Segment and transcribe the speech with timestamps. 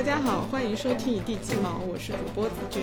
[0.00, 2.82] 大家好，欢迎收听一地鸡毛，我是主播紫娟。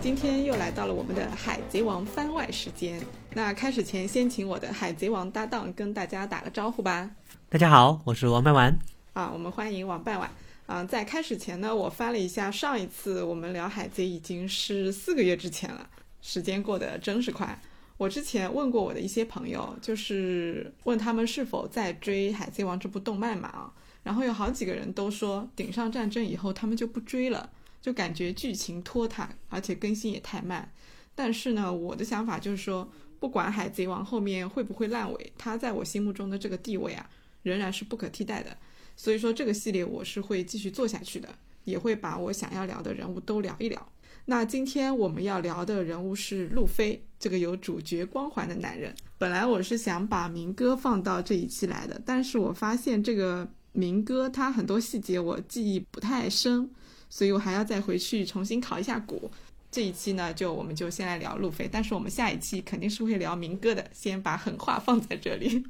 [0.00, 2.98] 今天又来到了我们的《海贼王》番外时间。
[3.34, 7.10] 那开始前，先请我的海贼王搭档跟大家打个招呼吧。
[7.50, 8.74] 大家好，我是王半丸。
[9.12, 10.30] 啊，我们欢迎王半丸。
[10.64, 15.86] 啊，在开始前呢，我翻了一下上一次我们聊海贼已经是四个月之前了，
[16.22, 17.60] 时间过得真是快。
[17.98, 23.70] 我之前问过我的一些朋友，就是问他们是否在追《海贼王》这部动漫嘛啊。
[24.06, 27.50] 然后有好几个人都说，顶上战争以后他们就不追了，
[27.82, 30.70] 就感觉剧情拖沓，而且更新也太慢。
[31.12, 32.88] 但是呢，我的想法就是说，
[33.18, 37.10] 不管海贼王后面会不会烂尾，它在我心目中的这个地位啊，
[37.42, 38.56] 仍然是不可替代的。
[38.94, 41.28] 所以说，这个系列我是会继续做下去的，
[41.64, 43.92] 也会把我想要聊的人物都聊一聊。
[44.26, 48.94] 那今天我们要聊的人物是路飞，这个有主角光环的男人。
[49.18, 53.48] 本来我是想把明哥放到这一期来的，但是我发现这个。
[53.76, 56.68] 民歌它很多细节我记忆不太深，
[57.10, 59.30] 所以我还要再回去重新考一下古。
[59.70, 65.62] 这一期呢，就我们就先来聊路飞，但是我们下一期肯定是会聊民歌的，先把狠话放在这里。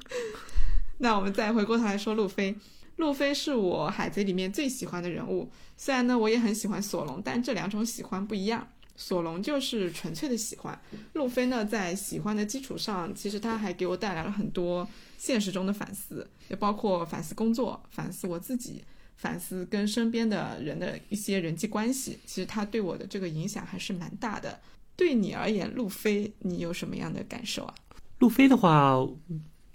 [0.99, 2.55] 那我们再回过头来说路飞，
[2.95, 5.51] 路飞是我海贼里面最喜欢的人物。
[5.75, 8.67] 虽然呢，我也很喜欢索隆，但这两种喜欢不一样。
[8.97, 10.77] 索隆就是纯粹的喜欢，
[11.13, 14.85] 路飞呢，在喜欢的基础上，其实他还给我带来了很多。
[15.19, 18.83] 现实中的反思，也包括反思工作、反思我自己、
[19.15, 22.19] 反思跟身边的人的一些人际关系。
[22.27, 24.59] 其实他对我的这个影响还是蛮大的。
[24.95, 27.73] 对你而言，路飞，你有什么样的感受啊？
[28.19, 28.95] 路飞的话，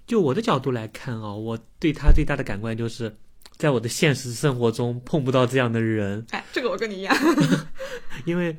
[0.06, 3.16] 就我的角度来看啊，我对他最大的感官就是，
[3.56, 6.24] 在我的现实生活中碰不到这样的人。
[6.30, 7.16] 哎，这个我跟你一样，
[8.24, 8.56] 因为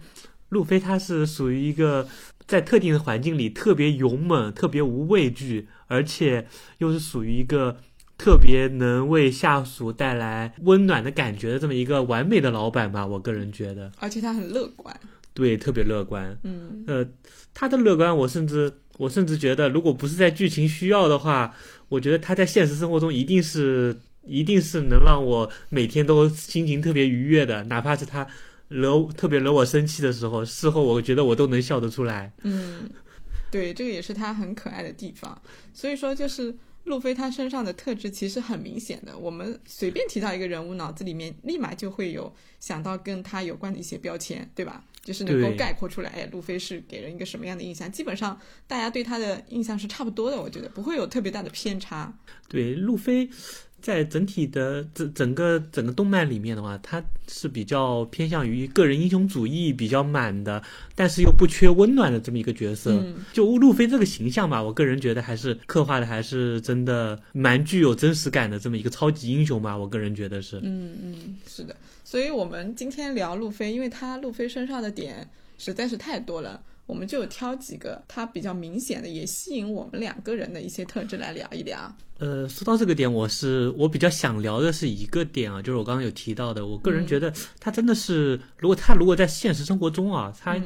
[0.54, 2.08] 路飞他是属于一个
[2.48, 5.68] 在特定的环境里特别勇猛、特别无畏惧。
[5.88, 6.48] 而且
[6.80, 7.78] 又是属于一个
[8.18, 13.92] 特别能为下属带来温暖的感觉的这么一个完美的老板吧，我个人觉得。
[14.00, 15.00] 而且他很乐观，
[15.36, 16.36] 对，特别乐观。
[16.42, 17.06] 嗯，呃，
[17.54, 21.54] 他的乐观，我甚至我甚至觉得，如果不是在剧情需要的话，
[21.90, 23.96] 我觉得他在现实生活中一定是
[24.26, 28.26] 一定是能让我每天都心情特别愉悦的，哪怕是他
[28.70, 32.32] 惹特别惹我生气的时候，事后我觉得我都能笑得出来。
[32.44, 32.90] 嗯。
[33.52, 35.40] 对，这个也是他很可爱的地方。
[35.76, 39.16] 所以说，就是路飞他身上的特质其实很明显的。
[39.16, 44.84] 我们随便提到一个人物，脑子里面立马就会有想到跟他有关的一些标签，对吧？
[45.04, 47.92] 就是能够概括出来，哎，路飞是给人一个什么样的印象？
[47.92, 52.12] 基本上大家对他的印象是差不多的，我觉得不会有特别大的偏差。
[52.48, 53.30] 对，路飞。
[53.84, 60.64] 在整体的整整个整个动漫里面的话，他是比较偏向于个人英雄主义比较满的，
[60.96, 63.04] 但是又不缺温暖的这么一个角色。
[63.34, 70.62] 就路飞这个形象吧，我个人觉得还是刻画的还是真的蛮具有真实感的这么一个超级英雄吧，我个人觉得是。
[70.64, 71.76] 嗯嗯，是的。
[72.06, 76.62] 所以我们今天聊路飞，因为他路飞身上的点实在是太多了。
[76.86, 81.96] 我们就挑几个他比较明显的，也吸引我们两个人的一些特质来聊一聊。
[82.20, 90.60] 呃，说到这个点，我是我比较想聊的是一个点啊，就是我刚刚有提到的，我个人觉得他真的是，如果他如果在现实生活中啊，他。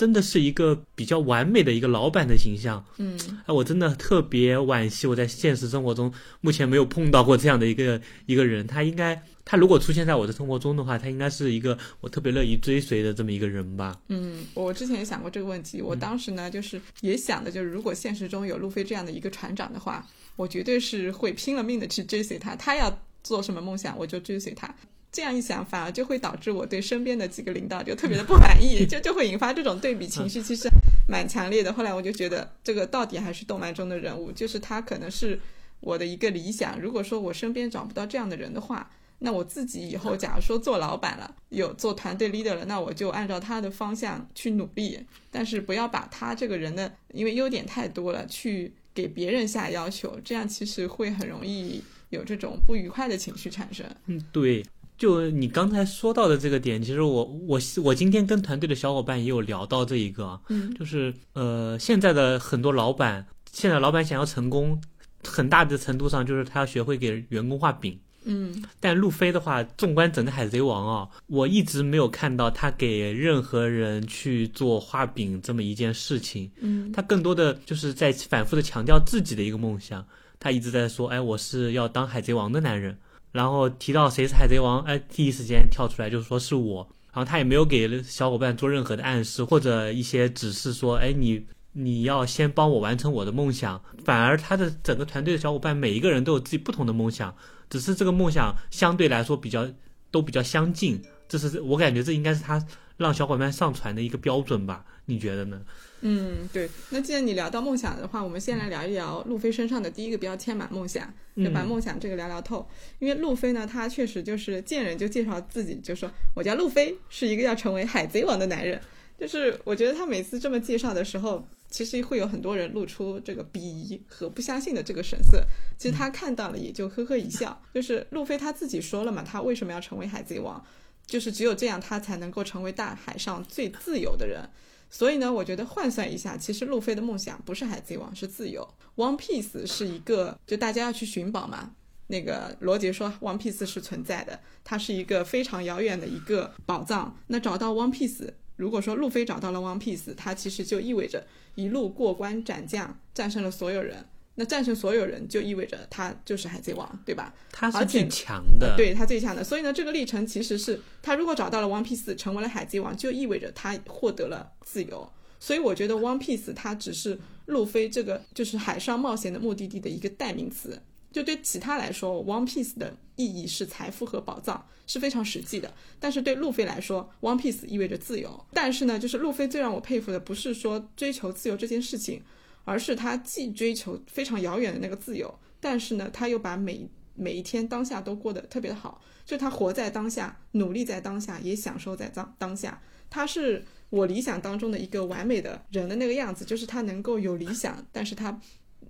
[0.00, 8.66] 真的是一个比较完美的一个老板的形象，嗯，哎，我真的特别惋惜，我在现实生活中目前没有碰到过这样的一个一个人。
[8.66, 14.00] 他应该，他如果出现在我的生活中的话，他应该是一个我特别乐意追随的这么一个人吧。
[14.08, 24.74] 嗯，我之前也想过这个问题，我当时呢，就是也想的，就是如果现实中有路飞这样的一个船长的话，我绝对是会拼了命的去追随他，他要做什么梦想，我就追随他。
[25.12, 30.68] 这样一想，反而就会导致我对身边的几个领导就特别的不满意， 就就会引发这种对比情绪，其实
[31.08, 31.72] 蛮强烈的。
[31.72, 35.40] 后来我就觉得，这个到底还是动漫中的人物，就是他可能是
[35.80, 36.80] 我的一个理想。
[36.80, 38.88] 如果说我身边找不到这样的人的话，
[39.18, 44.98] 那我自己以后假如说做老板了，有做团队 leader 了，那我就按照他的方向去努力，
[45.30, 53.84] 但是不要把他这个人的因为优点太多了，去给别人下要求，这样其实会很容易有这种不愉快的情绪产生。
[54.06, 54.64] 嗯，对。
[55.00, 64.78] 就你刚才说到的这个点，其实我我我今天跟团队的小伙伴也有聊到这一个，嗯，就是呃，现在的很多老板，现在老板想要成功，
[65.24, 80.04] 很大的程度上就是他要学会给员工画饼，嗯，但路飞的话，纵观整个海贼王啊，我一直没有看到他给任何人去做画饼这么一件事情，嗯，他更多的就是在反复的强调自己的一个梦想，
[80.38, 82.98] 他一直在说，哎，我是要当海贼王的男人。
[83.32, 86.88] 然后提到谁是海贼王，哎，第一时间跳出来就说是我。
[87.12, 93.82] 然后他也没有给小伙伴做任何的暗示或者一些指示，说，哎，你你要先帮我完成我的梦想。
[94.04, 97.34] 反而他的整个团队的小伙伴每一个人都有自己不同的梦想，
[97.68, 99.68] 只是这个梦想相对来说比较
[100.12, 102.64] 都比较相近，这是我感觉这应该是他
[102.96, 104.84] 让小伙伴上船的一个标准吧？
[105.06, 105.60] 你觉得呢？
[106.02, 106.68] 嗯，对。
[106.90, 112.66] 那既然你聊到梦想的话，我们先来聊一聊路飞身上的第一个标签嘛，梦想，就把梦想这个聊聊透。
[112.98, 118.80] 因为路飞呢，他确实就是见人就介绍自己，就说我叫路飞，是一个要成为海贼王的男人。
[119.18, 125.44] 就是我觉得他每次这么介绍的时候，其实会有很多人露出这个鄙夷和不相信的这个神色。
[125.76, 127.60] 其实他看到了也就呵呵一笑。
[127.74, 130.64] 就是路飞他自己说了嘛，他为什么要成为海贼王？
[131.04, 134.48] 就是只有这样，他才能够成为大海上最自由的人。
[134.90, 138.68] 所以呢，我觉得换算一下，其实路飞的梦想不是海贼王，是自由。
[138.96, 141.76] One Piece 是一个，就大家要去寻宝嘛。
[142.08, 147.16] 那个罗杰说，One Piece 是存在的，它是一个非常遥远的一个宝藏。
[147.28, 148.32] 那找到 One Piece。
[148.56, 154.04] 如果说路飞找到了 One Piece，它其实就意味着一路过关斩将，战胜了所有人。
[154.36, 157.34] 那战胜所有人就意味着他就是海贼王，对吧？
[157.52, 159.44] 他是最强的，对他最强的。
[159.44, 165.10] 所以呢，这个历程其实是他如果找到了 One Piece，成为了海贼王，就意味着他获得了自由。
[165.38, 170.80] 所以我觉得 One Piece 它只是路飞这个就是海上冒险的目的地的一个代名词。
[171.10, 175.74] 就对其他来说，One Piece 的意义是财富和宝藏，是非常实际的。
[175.98, 178.46] 但是对路飞来说，One Piece 意味着自由。
[178.52, 182.22] 但是呢，就是路飞最让我佩服的，不是说追求自由这件事情，
[182.64, 189.02] 而是他既追求非常遥远的那个自由，但是呢，他又把每每一天当下都过得特别的好。
[189.24, 192.80] 就他活在当下，努力在当下，也享受在当当下。
[193.08, 198.40] 他是我理想当中的一个完美的人的那个样子，就是他能够有理想，但是他。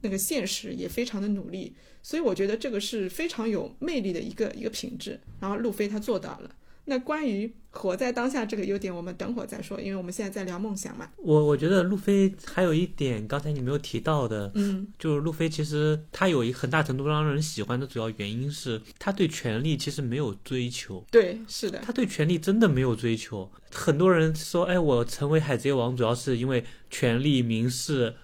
[0.02, 5.20] 那个现实也非常的努力，所以我觉得这个是非常有魅力的一个一个品质。
[5.38, 6.50] 然后路飞他做到了。
[6.90, 11.08] 那关于活在当下这个优点，我们等会儿再说，因为我们现在在聊梦想嘛。
[11.18, 21.06] 我我觉得路飞还有一点，刚才你没有提到的，嗯，就是路飞其实他有一很大程度让人喜欢的主要原因是他对权力其实没有追求。
[21.12, 23.48] 对，是的，他对权力真的没有追求。
[23.72, 28.14] 很多人说，哎，我成为海贼王主要是因为权力、名士、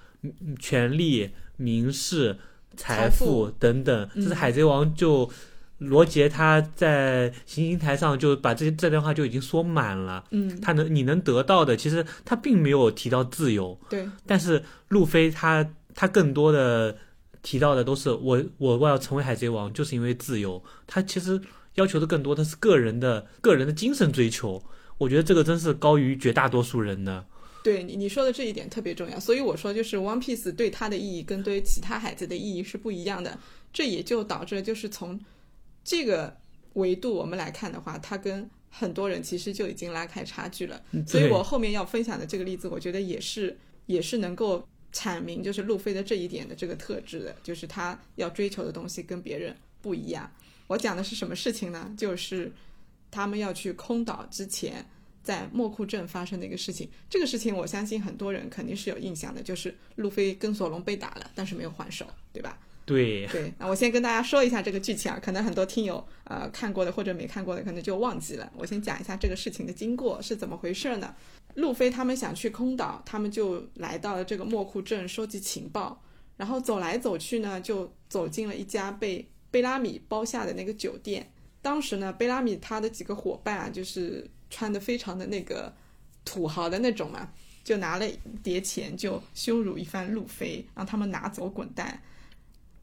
[0.59, 1.31] 权力。
[1.59, 2.37] 名士、
[2.77, 5.27] 财富等等，这是海贼王就
[5.79, 10.25] 罗杰他在行星台上就把这这段话就已经说满了。
[10.31, 13.79] 嗯，他能你能得到的，其实他并没有提到自由。
[13.91, 16.97] 对，但是路飞他他更多的
[17.43, 20.63] 提到的都是我我我要成为海贼王，就是因为自由。
[20.87, 21.41] 他其实
[21.75, 24.63] 要求的更多的是个人的个人的精神追求。
[24.99, 27.27] 我觉得这个真是高于绝大多数人的。
[27.63, 33.39] 对你你说的这一点特别重要，所以我说就是 One Piece 对他的意义跟对其他孩子的意义是不一样的，
[33.73, 35.21] 这也就导致就是从
[35.87, 36.37] 这个
[36.75, 40.83] 维度我们来看的话，它跟很多人其实就已经拉开差距了。
[41.07, 43.57] 所以我后面要分享的这个例子，我觉得也是
[43.87, 50.31] 也是能够阐明就是路飞的这一点的这个特质的，就是他要追求的东西跟别人不一样。
[50.67, 51.95] 我讲的是什么事情呢？
[51.97, 52.53] 就是
[53.11, 54.85] 他们要去空岛之前。
[55.27, 62.57] 在莫库镇发生的一个事情，这个事情我相信很多人肯定是有印象的，就是路飞跟索隆被打了，但是没有还手，对吧？
[62.87, 68.51] 对对，那我先跟大家说一下这个剧情啊，可能很多听友呃看过的或者没看过的可能就忘记了。
[68.57, 71.15] 我先讲一下这个事情的经过是怎么回事呢？
[71.57, 76.01] 路飞他们想去空岛，他们就来到了这个莫库镇收集情报，
[76.37, 81.31] 然后走来走去呢，就走进了一家被贝拉米包下的那个酒店。
[81.61, 84.27] 当时呢，贝拉米他的几个伙伴啊，就是。
[84.49, 85.75] 穿的非常的那个
[86.25, 87.29] 土豪的那种嘛，
[87.65, 92.01] 就拿了一叠钱就羞辱一番路飞，让他们拿走滚蛋。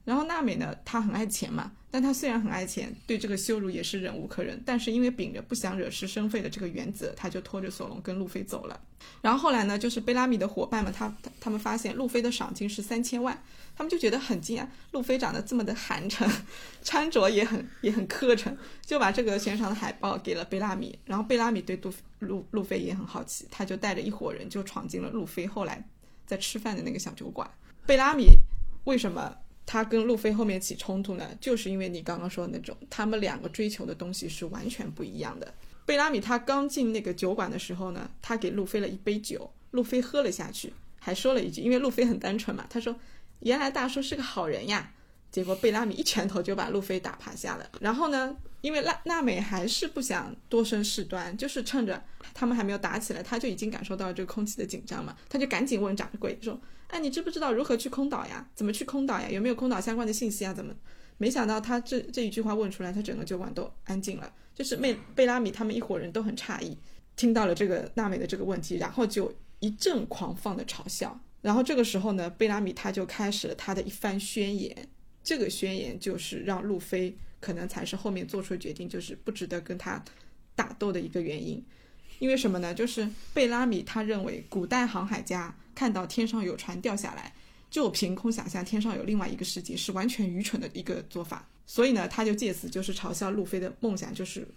[0.04, 1.72] 然后娜美呢，她很爱钱嘛。
[1.90, 4.60] 但她虽然很爱钱，对这个羞辱也是忍无可忍。
[4.66, 8.82] 但是因为秉着不想惹是生非的这个原则，他就拖着索隆跟路飞走了。
[9.22, 13.40] 然后后来呢，就是贝拉米的伙伴们，他他他们发现路飞的赏金是三千万，
[13.76, 16.28] 他们就觉得很惊讶，路飞长得这么的寒碜，
[16.82, 20.98] 穿着也很也很磕碜，就把这个悬赏的海报给了贝拉米。
[21.06, 25.88] 然后贝拉米对路路路飞也很好奇，他就带着一伙人就闯进了路飞后来
[26.26, 27.48] 在吃饭的那个小酒馆。
[27.86, 28.32] 贝拉米
[28.86, 29.38] 为什么？
[29.66, 35.54] 他跟路飞后面起冲突呢，就是因为你刚刚说的那种，他们两个追求的东西是完全不一样的。
[35.86, 42.96] 贝拉米他刚进那个酒馆的时候呢，他给路飞了一杯酒，路飞喝了下去，还说了一句，因为路飞很单纯嘛，他说
[43.40, 44.92] ：“原来大叔是个好人呀。”
[45.32, 47.68] 结果贝拉米一拳头就把路飞打趴下了。
[47.80, 52.02] 然后呢，因为娜娜美还是不想多生事端，就是趁着
[52.34, 56.60] 他们还没有打起来，他就已经感受到这个空气的紧张嘛，他就赶紧问掌柜说。
[56.94, 58.48] 哎，你知不知道如何去空岛呀？
[58.54, 59.28] 怎么去空岛呀？
[59.28, 60.54] 有没有空岛相关的信息啊？
[60.54, 60.72] 怎么？
[61.18, 64.32] 没想到他这这一句话问出来，他整个酒馆都安静了。
[64.54, 66.78] 就是贝贝拉米他们一伙人都很诧异，
[67.16, 71.20] 听到了这个娜美的这个问题，然后就一阵狂放的嘲笑。
[71.42, 74.88] 然后这个时候呢，贝拉米他就开始了他的一番宣言。
[75.24, 80.04] 这个宣言就是让路飞可能才是后面做出决定就是不值得跟他
[80.54, 81.66] 打斗的一个原因。
[82.20, 82.72] 因为什么呢？
[82.72, 87.34] 就是贝拉米他认为古代航海家看到天上有船掉下来，
[87.70, 91.48] 就凭空想象天上有另外一个世界，是完全愚蠢的一个做法。
[91.66, 94.48] 所以呢，他就借此就是嘲笑路飞的梦想就是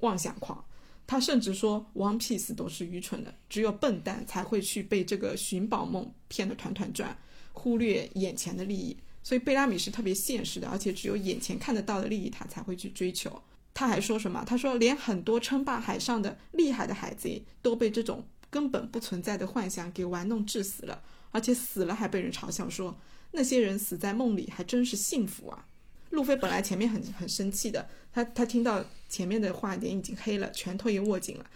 [0.00, 0.62] 妄想狂。
[1.06, 7.16] 他甚至说，One Piece 都是愚蠢的，只有笨蛋才会去被这个寻宝梦骗得团团转，
[7.52, 8.96] 忽略眼前的利益。
[9.22, 13.42] 所以贝拉米是特别现实的，而且只有眼前看得到的利益，他才会去追求。
[13.74, 14.44] 他还说什么？
[14.46, 22.98] 他说，连很多称霸海上的厉害的海贼都被这种根本不存在的幻想给玩弄致死了，而且死了还被人嘲笑说，
[23.30, 25.66] 那些人死在梦里还真是幸福啊。
[26.10, 31.46] 路飞本来前面很很生气的，他他听到前面的话脸已经黑了，拳头也握紧了，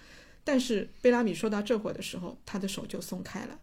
[0.44, 3.58] 但是贝拉米说到这会的时候，他的手就松开了，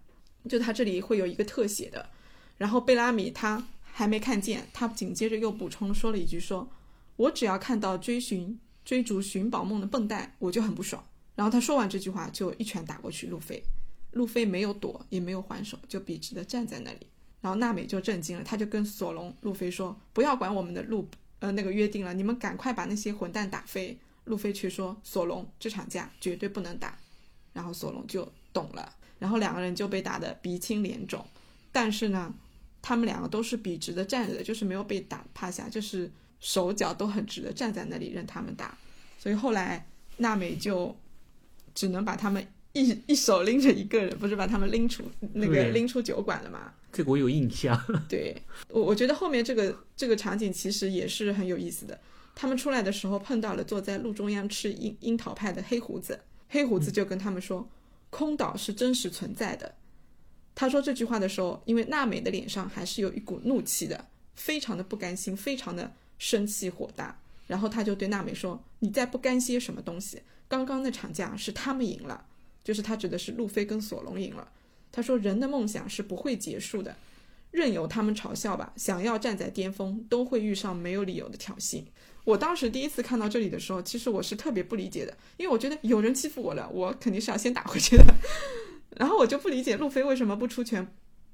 [0.49, 2.09] 就他这里会有一个特写的，
[2.57, 6.69] 然后贝拉米他还没看见，他紧接着又补充说了一句说。
[7.17, 11.05] 我只要看到追寻、追逐寻宝梦的笨蛋，我就很不爽。
[11.35, 13.27] 然后他说完这句话，就一拳打过去。
[13.27, 13.63] 路飞，
[14.11, 17.07] 路飞没有躲，也没有还手，就笔直的站在那里。
[17.41, 21.07] 然后娜美就震惊了，他就跟索隆、路飞说：“不要管我们的路，
[21.39, 26.97] 呃，那个约定了，你们赶快把那些混蛋打飞。”路飞却说：“索隆，这场架绝对不能打。”
[27.53, 31.25] 然后索隆就懂了，然后两个人就被打得鼻青脸肿。
[31.71, 32.33] 但是呢，
[32.81, 36.11] 他们两个都是笔直的站着的，就是没有被打趴下，就是。
[36.43, 38.75] 手脚都很直的站在那里任他们打，
[39.19, 39.85] 所以后来
[40.17, 40.97] 娜美就
[41.73, 46.73] 只能把他们一一手拎着一个人，不是把他们拎出那个拎出酒馆了吗？
[46.91, 47.79] 这个我有印象。
[48.07, 48.35] 对，
[48.69, 51.99] 我我觉得后面这个这个场景其实也是很有意思的。
[52.35, 57.67] 他们出来的时候碰到了坐在路中央吃樱樱桃派的黑胡子，黑胡子就跟他们说
[58.09, 59.75] ：“空岛是真实存在的。”
[60.55, 65.93] 他说这句话的时候，因为娜美的脸上还是有一股怒气的，非常的不甘心，非常的。
[66.23, 70.21] 生气火大，然后他就对娜美说：“你在不甘些什么东西？
[70.51, 72.25] 刚刚那场架是他们赢了，
[72.61, 74.51] 就是他指的是路飞跟索隆赢了。”
[74.91, 76.93] 他说：“人的梦想是不会结束的，
[77.51, 78.73] 任由他们嘲笑吧。
[78.75, 81.81] 想要站在巅峰，都会遇上没有理由的挑衅。”
[82.25, 88.13] 我当时第一次看到这里的时候，其实我是特别不理解的，因为我觉得有人欺负我了，我肯定是要先打回去的。
[88.99, 90.85] 然后我就不理解路飞为什么不出拳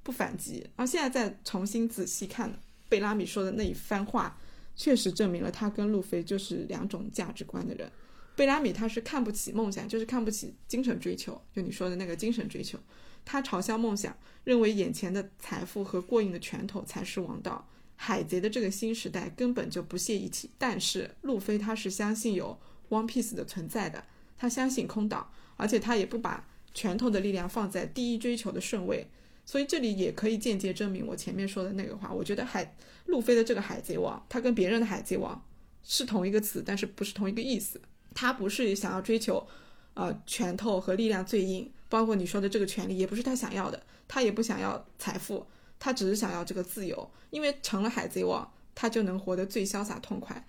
[0.04, 0.62] 不反击。
[0.76, 4.38] 然后现在再重新仔细看贝拉米说的那一番话。
[4.80, 7.92] 确实证明了他跟路飞就是两种价值观的人。
[8.38, 12.78] 贝拉米他是看不起梦想，就是看不起精神追求，就你说的那个精神追求。
[13.26, 17.68] 他嘲笑梦想，认为眼前的财富和过硬的拳头才是王道。
[17.96, 20.52] 海贼的这个新时代根本就不屑一提。
[20.60, 24.06] 但是路飞他是相信有 One Piece 的存在的，
[24.38, 29.08] 他相信空岛，而且他也不把拳头的力量放在第一追求的顺位。
[29.46, 32.14] 所以这里也可以间接证明我前面说的那个话。
[32.14, 32.76] 我觉得海
[33.08, 35.44] 路飞的这个海贼王，他跟别人的海贼王
[35.82, 37.82] 是同一个词，但是不是同一个意思。
[38.18, 39.46] 他不是想要追求，
[39.94, 43.80] 呃，拳头和力量最硬，包括你说的这个权利，也不是他想要的。
[44.08, 45.46] 他也不想要财富，
[45.78, 47.12] 他只是想要这个自由。
[47.30, 50.44] 因为成了海贼王，他就能活得最潇洒痛快，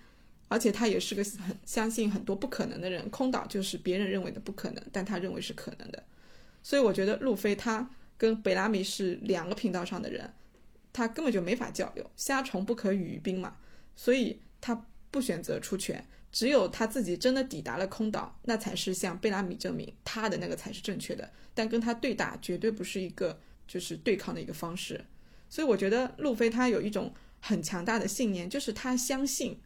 [0.47, 3.07] 而且他也是个很相信很多不可能的人。
[3.11, 6.03] 空岛就是别人认为的不可能，但他认为是可能的。
[6.63, 7.91] 所以我觉得路飞他。
[8.17, 10.33] 跟贝拉米是两个频道上的人，
[10.91, 13.55] 他根本就没法交流，虾虫不可语于冰嘛，
[13.95, 21.29] 所以他不选择出拳，只有他自己真的抵达了空岛，那才是向贝拉米证明他的那个才是正确的。
[21.53, 25.03] 但跟他对打绝对不是一个就是对抗的一个方式，
[25.49, 29.59] 所以我觉得路飞他有一种很强大的信念，就是他相信，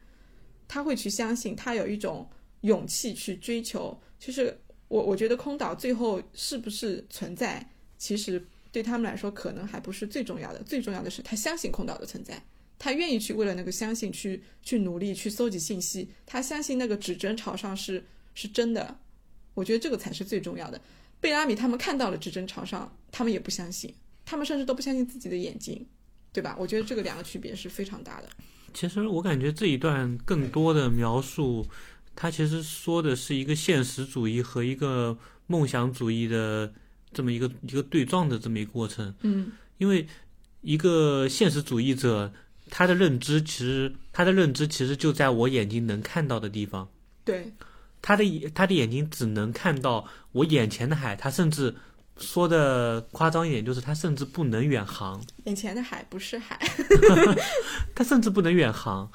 [0.67, 2.27] 他会去相信，他有一种
[2.62, 4.00] 勇气去追求。
[4.17, 7.70] 就是我我觉得空岛最后是不是存在？
[7.98, 10.63] 其实对他们来说，可能还不是最重要的。
[10.63, 12.41] 最重要的是，他相信空岛的存在，
[12.84, 16.10] 他愿意去为了那个相信去去努力去搜集信息。
[16.25, 19.00] 他相信那个指针朝上是是真的。
[19.54, 20.82] 我觉得这个才是最重要的。
[21.22, 23.94] 贝拉米他们看到了指针朝上，他们也不相信，
[24.25, 25.86] 他们甚至都不相信自己的眼睛，
[26.34, 26.58] 对吧？
[26.60, 28.28] 我觉得这个两个区别是非常大的。
[28.74, 31.66] 其实我感觉这一段更多的描述，
[32.16, 36.74] 他其实说的是一个现实主义和一个梦想主义的。
[37.16, 40.08] 这么一个一个对撞的这么一个过程，嗯，因为
[40.62, 42.34] 一个现实主义者，
[42.75, 46.89] 他的认知其实他的认知其实就在我眼睛能看到的地方，
[47.24, 47.53] 对，
[48.01, 51.75] 他的眼他的眼睛只能看到我眼前的海，他甚至
[52.18, 56.60] 说的夸张一点，就是他甚至不能远航，眼前的海不是海，
[57.94, 59.12] 他甚至不能远航，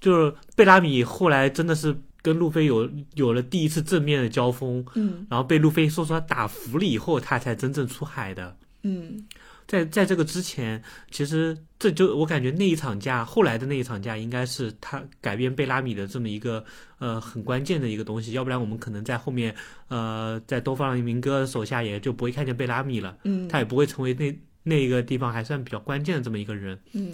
[0.00, 1.96] 就是贝拉米后来真的是。
[2.22, 9.24] 跟路飞有有了第一次正面的交锋，嗯，然后被路飞说出来打服了以后，他才真正出海的，嗯，
[9.66, 16.64] 在在这个之前，其实这就我感觉那一场架，后来的那一场架，应该是他改变贝拉米的这么一个
[16.98, 19.54] 呃很关键的一个东西，要不然我们可能在后面
[19.88, 26.78] 呃在东方明哥手下也就不会看见贝拉米了，嗯他也不会成为那那个地方还算比较关键的这么一个人。
[26.92, 27.12] 嗯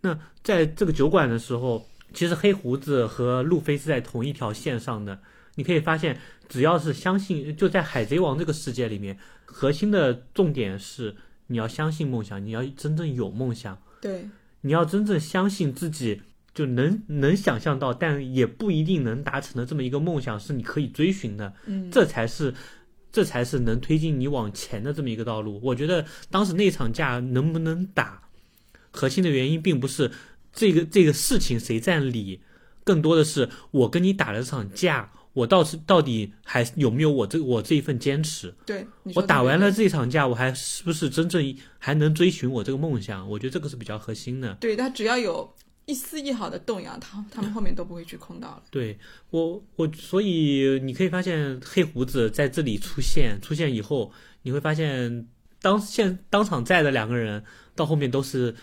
[0.00, 5.18] 那在这个酒馆的时候，其实黑胡子和路飞是在同一条线上的。
[5.56, 6.18] 你可以发现，
[6.48, 11.14] 只要是相信，就在海贼王这个世界里面，核心的重点是
[11.50, 14.26] 你要相信梦想，你要真正有梦想，对，
[14.62, 16.22] 你要真正相信自己
[16.54, 22.54] 就能能想象到，但也不一定能达成的这么一个梦想是你可以追寻的，嗯这才是。
[23.12, 25.58] 这才是能推进你往前的这么一个道路。
[25.64, 28.22] 我觉得当时那场架能不能打，
[28.92, 30.12] 核心的原因并不是
[30.52, 32.40] 这个这个事情谁占理，
[32.84, 38.54] 更多的是我跟你打了这场架，我到是到底还有没有我这我这一份坚持？
[38.66, 43.28] 对，我打完了这场架，我还是不是真正还能追寻我这个梦想？
[43.28, 44.54] 我觉得这个是比较核心的。
[44.60, 45.50] 对他只要有
[45.86, 48.62] 一丝一毫的动摇，他他们后面都不会去空到了。
[48.70, 48.98] 对
[49.30, 55.26] 我，我所以你可以发现黑胡子在这里出现，出现以后，你会发现
[55.62, 57.42] 当现当场在的两个人，
[57.74, 58.54] 到后面都是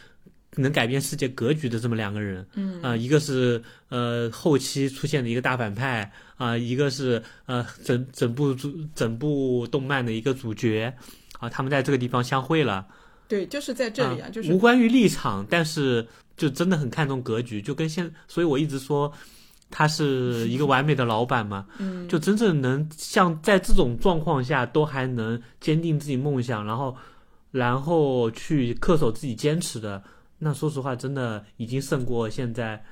[0.62, 2.46] 能改变世界格局的这么两个人。
[2.56, 10.94] 嗯啊、一个是呃后期出现的一个大反派啊、一个是呃整整部主整部动漫的一个主角
[11.40, 12.86] 啊、他们在这个地方相会了。
[13.28, 19.12] 对，就是在这里啊，就是无关于立场，但是就真的很看重格局，就跟现，所以我一直说
[19.70, 26.96] 他是一个完美的老板嘛， 嗯，就真正能像在这种状况下都还能坚定自己梦想，然后
[27.52, 30.02] 然后去恪守自己坚持的，
[30.40, 32.84] 那说实话，真的已经胜过现在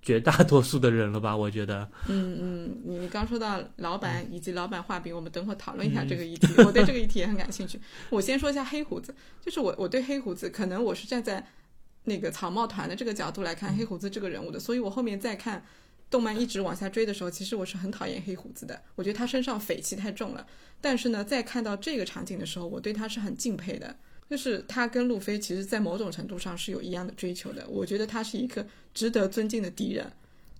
[0.00, 1.36] 绝大多数的人了吧？
[1.36, 6.46] 我觉得，嗯嗯，你你刚说到老板以及老板画饼，我们等会儿讨论一下嗯这个议题。
[6.58, 7.80] 我对这个议题也很感兴趣。
[8.08, 11.46] 我先说一下黑胡子，就是我我对黑胡子，可能我是站在
[12.04, 15.64] 那个草帽团的这个角度来看黑胡子这个人物的，所以我后面再看
[16.08, 20.46] 动漫一直往下追的时候，其实我是很讨厌黑胡子的，我觉得他身上匪气太重了。
[20.80, 23.96] 但是呢，在看到这个场景的时候，我对他是很敬佩的。
[24.28, 27.66] 就是他跟路飞，其实在某种程度上是有一样的追求的。
[27.68, 30.10] 我觉得他是一个值得尊敬的敌人，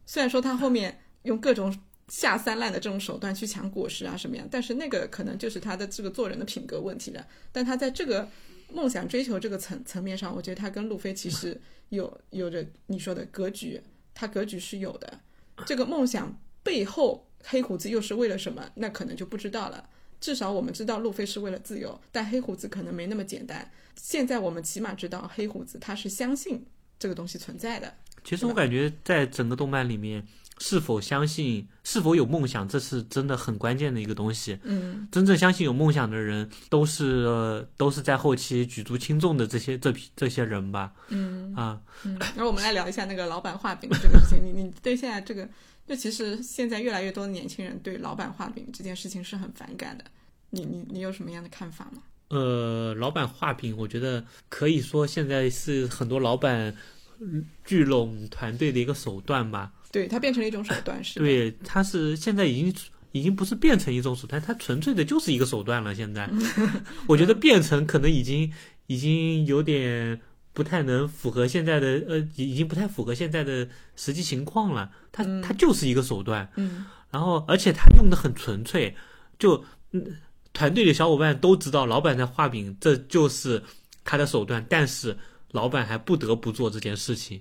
[0.06, 1.76] 虽然说他后面用各种
[2.08, 7.26] 下三滥的这种手段去抢果实啊什么样，但是那个可能就是他的这个做人的品格问题了。
[7.50, 8.28] 但他在这个
[8.72, 13.80] 梦想追求这个层层面上，我觉得他跟路飞其实有有着你说的格局，
[14.14, 15.20] 他格局是有的。
[15.64, 18.70] 这个梦想背后，黑胡子又是为了什么？
[18.76, 19.88] 那可能就不知道了。
[20.20, 23.70] 至少我们知道路飞是为了自由，但黑胡子可能没那么简单。
[23.96, 26.64] 现在我们起码知道黑胡子他是相信
[26.98, 27.92] 这个东西存在的。
[28.24, 30.26] 其实我感觉在整个动漫里面，
[30.58, 34.58] 是否相信、是否有梦想，这是真的很关键的一个东西。
[34.62, 40.92] 嗯，真正相信有梦想的人，都是、呃都是在后期举足轻重的这些这批这些人吧。
[41.08, 44.42] 嗯啊，嗯，然后我们来聊一下那个老板画饼这个事情。
[44.42, 45.46] 你你对现在这个，
[45.86, 50.04] 就其实现在越来越多的年轻人对老板画饼这件事情是很反感的。
[50.50, 52.02] 你你你有什么样的看法吗？
[52.28, 56.74] 呃，老板画饼，我觉得可以说现在是很多老板
[57.20, 59.72] 嗯聚拢团队的一个手段吧。
[59.96, 61.24] 对，它变成了一种手段，是的。
[61.24, 62.74] 对，它是现在已经
[63.12, 65.94] 已经不是变成一种手段，它纯粹的就是一个手段了。
[65.94, 66.28] 现在，
[67.08, 68.52] 我觉得变成可能已经
[68.88, 70.20] 已经有点
[70.52, 74.90] 不太能符合现在的呃，已已经不太符合现在的实际情况了。
[75.10, 78.94] 它它就是一个手段，嗯然后而且他用的很纯粹，
[79.38, 80.04] 就嗯，
[80.52, 83.62] 团队的小伙伴都知道老板在画饼，这就是
[84.04, 85.16] 他的手段，但是
[85.52, 87.40] 老板还不得不做这件事情。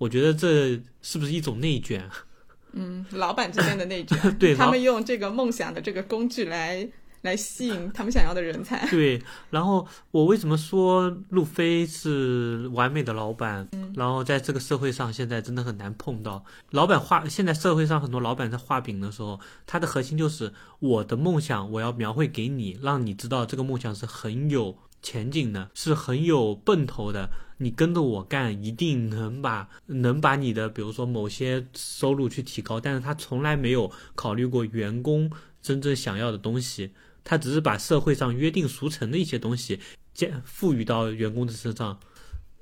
[0.00, 2.08] 我觉得这是不是一种内卷？
[2.72, 6.88] 嗯，老板之间的内卷， 对他们用这个梦想的这个工具来
[7.22, 8.88] 来吸引他们想要的人才。
[8.88, 13.68] 对，然后我为什么说路飞是完美的老板？
[13.72, 17.28] 嗯然后在这个社会上，现在真的很难碰到老板画。
[17.28, 27.30] 现在社会上很多老板在画饼的时候，他的核心就是我的梦想，我要描绘给你，让你知道这个梦想是很有前景呢，是很有奔头的。
[27.58, 32.80] 你跟着我干，一定能把能把你的，比如说某些收入去提高。
[32.80, 36.92] 但是他从来没有考虑过员工真正想要的东西。
[37.22, 39.78] 他只是把社会上约定俗成的一些东西，
[40.14, 42.00] 加赋予到员工的身上。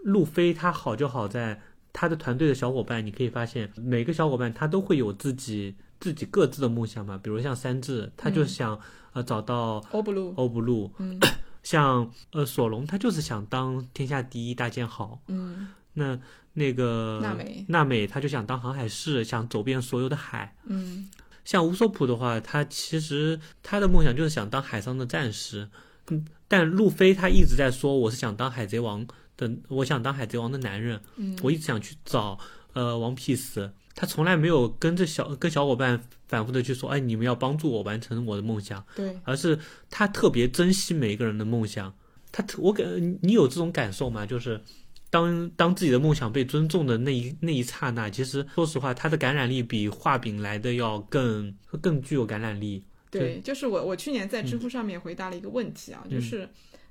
[0.02, 1.60] 路飞他好就好在
[1.92, 7.18] 他的团队的小伙伴，你可以发现每个小伙伴他都会有自己自己各自的梦想嘛。
[7.22, 8.78] 比如像三智，他就想、
[9.12, 11.18] 呃找到欧布鲁，欧布鲁，嗯
[11.68, 15.20] 像呃索隆，他就是想当天下第一大剑豪。
[15.26, 16.18] 嗯那
[16.54, 20.56] 那个娜美娜美他就想当航海士，想走遍所有的海。
[20.64, 21.10] 嗯
[21.44, 25.68] 像乌索普的话，他其实他的梦想就是想当海上的战士。
[26.08, 32.38] 嗯但路飞他一直在说我是想当海贼王的，我想当海贼王的男人，嗯我一直想去找
[32.72, 33.70] 呃王皮斯，
[34.00, 39.58] 他从来没有跟着小跟小伙伴反复的去说，哎，你们要帮助我完成我的梦想，对，而是
[39.90, 41.92] 他特别珍惜每一个人的梦想。
[42.30, 44.24] 他特我感你有这种感受吗？
[44.24, 44.62] 就是
[45.10, 52.84] 当当自己的梦想被尊重的那一那一刹那，其实说实话，他的感染力比画饼来的要更更具有感染力。
[53.10, 56.48] 对，就是我我去年在知乎上面回答了一个问题啊，嗯就是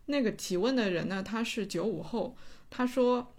[0.07, 2.35] 那个提问的人呢，他是九五后，
[2.69, 3.33] 他说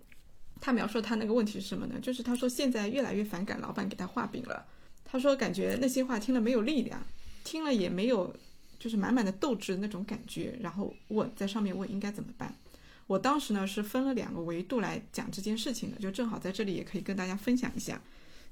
[0.60, 1.98] 他描述他那个问题是什么呢？
[2.00, 4.66] 就是他说现在越来越反感老板给他画饼了，
[5.04, 7.02] 他说感觉那些话听了没有力量，
[7.44, 8.34] 听了也没有
[8.78, 12.54] 就是满满的斗志那种感觉，然后问在上面问应该怎么办。
[13.06, 18.00] 我当时呢是分了两个维度来讲这件事情的，就正好在这里也可以跟大家分享一下。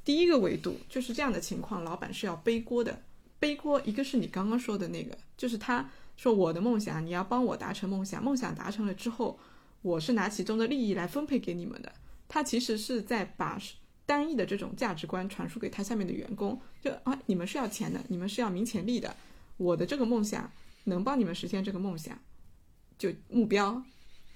[0.03, 3.03] 第一个维度就是这样的情况，老板是要背锅的，
[3.39, 9.39] 背锅，一个是你刚刚说的那个，就是他说我的梦想，你要帮我达成梦想，梦想达成了之后，
[9.83, 11.93] 我是拿其中的利益来分配给你们的。
[12.29, 13.61] 他其实是在把
[14.05, 19.15] 单一的这种价值观传输给他下面的员工，就啊，你们是要钱的，你们是要名钱利的，
[19.57, 20.51] 我的这个梦想
[20.85, 22.19] 能帮你们实现这个梦想，
[22.99, 23.83] 就目标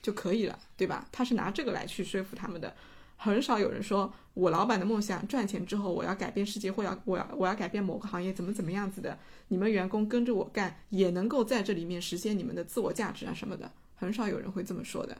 [0.03, 1.09] 就可以了，对吧？
[1.13, 2.75] 他是拿这个来去说服他们的。
[3.17, 15.17] 很少有人说我老板的梦想赚钱之后我要改变世界，或要我要我要改变某个行业怎么怎么样子的，你们员工跟着我干也能够在这里面实现你们的自我价值啊什么的，很少有人会这么说的。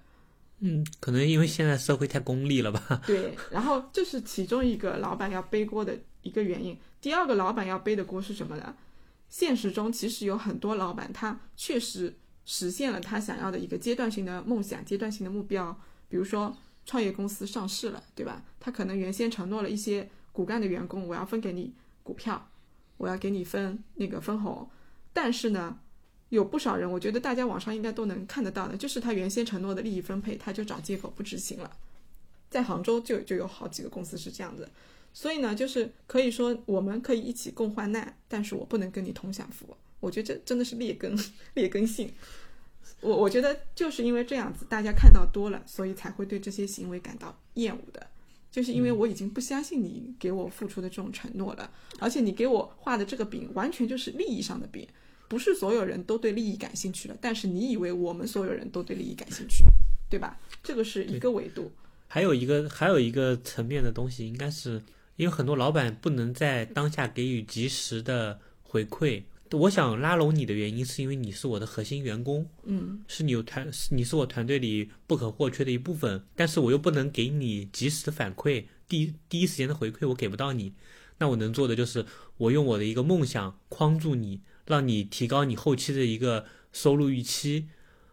[0.61, 3.03] 嗯，可能因为现在社会太功利了吧。
[3.07, 6.79] 对，然后这是其中一个老板要背锅的一个原因。
[7.01, 8.75] 第二个老板要背的锅是什么呢？
[9.29, 15.77] 现实中其实有很多老板他确实实现了他想要的一个阶段性的梦想、阶段性的目标，
[16.09, 16.57] 比如说。
[16.87, 18.43] 创业公司上市了，对吧？
[18.59, 22.49] 他可能原先承诺了一些骨干的员工，我要分给你股票，
[22.97, 24.69] 我要给你分那个分红。
[25.13, 25.79] 但是呢，
[26.31, 31.71] 有不少人，我觉得大家网上应该都能看得到的，就是他原先承诺的利益分配，他就找借口不执行了。
[32.49, 34.69] 在杭州就就有好几个公司是这样子，
[35.13, 39.77] 所以呢，就是可以说我们可以一起共患难，但是我不能跟你同享福。
[40.01, 41.17] 我觉得这真的是劣根
[41.55, 42.11] 劣根性。
[43.01, 48.07] 我我觉得就是因为这样子，大家看到多了，所以才会对这些行为感到厌恶的。
[48.51, 54.89] 就是因为我已经不相信你给我付出的这种承诺了，而且你给我画的这个饼完全就是利益上的饼，
[55.31, 57.17] 不是所有人都对利益感兴趣的。
[57.21, 59.63] 但是你以为我们所有人都对利益感兴趣，
[60.09, 60.37] 对吧？
[60.61, 61.71] 这个是一个维度。
[62.09, 64.83] 还有一个还有一个层面的东西，应该是
[65.15, 69.23] 因为很多老板不能在当下给予及时的回馈。
[69.53, 76.23] 我想拉拢你的原因，是因为你是我的核心员工，嗯，是你有团，你是我团队里不可或缺的一部分。
[76.35, 80.73] 但是我又不能给你及时的反馈，第一第一时间的回馈我给不到你，
[81.19, 82.05] 那我能做的就是
[82.37, 84.41] 我用我的一个梦想框住你，
[84.71, 87.67] 让你提高你后期的一个收入预期。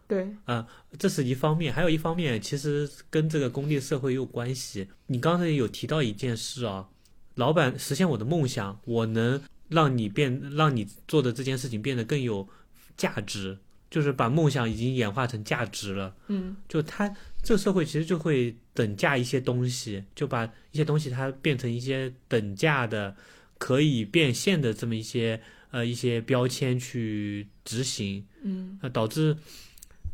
[0.09, 0.67] 对，啊，
[0.99, 4.87] 这是一方面，还有一方面其实跟这个工地社会也有关系。
[5.05, 6.89] 你刚才有提到一件事啊，
[7.35, 9.41] 老板实现我的梦想，我能。
[9.69, 12.47] 让你变，让你做的这件事情变得更有
[12.95, 13.57] 价值，
[13.91, 16.15] 就是把梦想已经演化成价值了。
[16.27, 23.13] 嗯，就他这个社会其实就会等价一些东西，就把一些东西它变成一些等价的、
[23.57, 28.25] 可以变现的这么一些呃一些标签去执行。
[28.43, 29.37] 嗯，呃，导致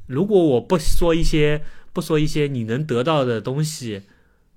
[0.08, 4.04] 如果我不说一些不说一些你能得到的东西。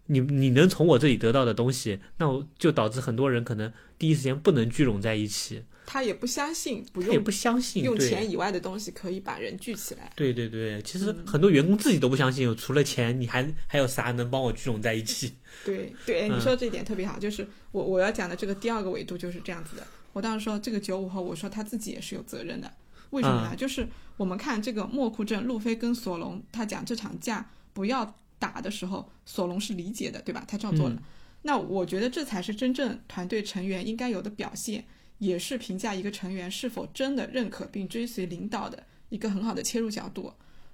[0.09, 5.65] 你你能从我这里得到的东西，那我就导致很多人可能第一时间不能聚拢在一起。
[5.85, 10.13] 他也不相信，不用他也不相信用钱以外的东西可以把人聚起来。
[10.15, 15.33] 对对对，其实很多员工自己都不相信，除了钱，你还还有啥能帮我聚拢在一起？
[15.65, 19.85] 对对，你说这一点特别好，就是我我要讲的这个第二个维度就是这样子的。
[20.17, 22.73] 我当时说这个九五后，我说他自己也是有责任的，
[23.11, 23.55] 为什么呢？
[23.55, 28.17] 就是我们看这个莫库镇路飞跟索隆，他讲这场架不要。
[28.39, 30.45] 打的时候，索隆是理解的，对吧？
[30.47, 30.95] 他照做了。
[30.95, 31.03] 嗯、
[31.41, 34.85] 那我觉得这才是真正团队成员应该有的表现，
[35.17, 40.31] 也是评价一个成员是否真的认可并追随领导的一个很好的切入角度。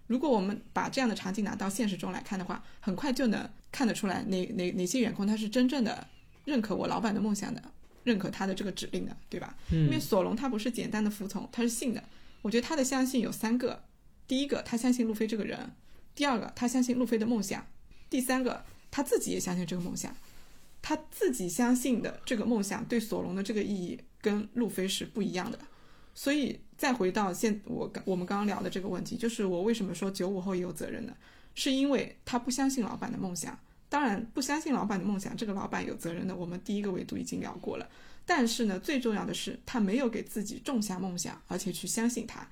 [0.09, 6.05] 如果我们把这样的场景拿到现实中来看的话，很快就能看得出来哪哪哪些员工他是真正的
[6.45, 7.63] 认可我老板的梦想的，
[8.05, 9.57] 认可他的这个指令的，对吧？
[9.71, 12.03] 嗯、因为索隆他不是简单的服从，他是信的。
[12.43, 13.85] 我觉得他的相信有三个：
[14.27, 15.73] 第一个，他相信路飞这个人。
[16.15, 17.63] 第二个，他相信路飞的梦想；
[18.11, 20.15] 第三个，他自己也相信这个梦想。
[20.83, 25.59] 他自己相信的这个梦想对索隆的这个意义跟路飞是不一样的。
[26.15, 31.15] 所以再回到现我我们刚刚聊的这个问题，就是我为什么说九五后也有责任呢？
[31.55, 33.59] 是因为他不相信老板的梦想。
[33.93, 36.35] 当然，不相信老板的梦想，这个老板有责任的。
[36.35, 37.87] 我们第一个维度已经聊过了。
[38.25, 42.49] 但是呢，最重要的是他没有给自己种下梦想，而且去相信他。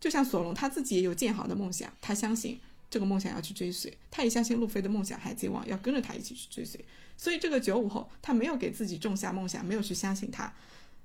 [0.00, 2.58] 就像索隆他自己也有建好的梦想，他相信
[2.90, 6.84] 这个梦想要去追随，他也相信路飞的梦想，海贼王要跟着他一起去追随。
[7.16, 10.52] 所以这个九五后他没有给自己种下梦想，没有去相信他。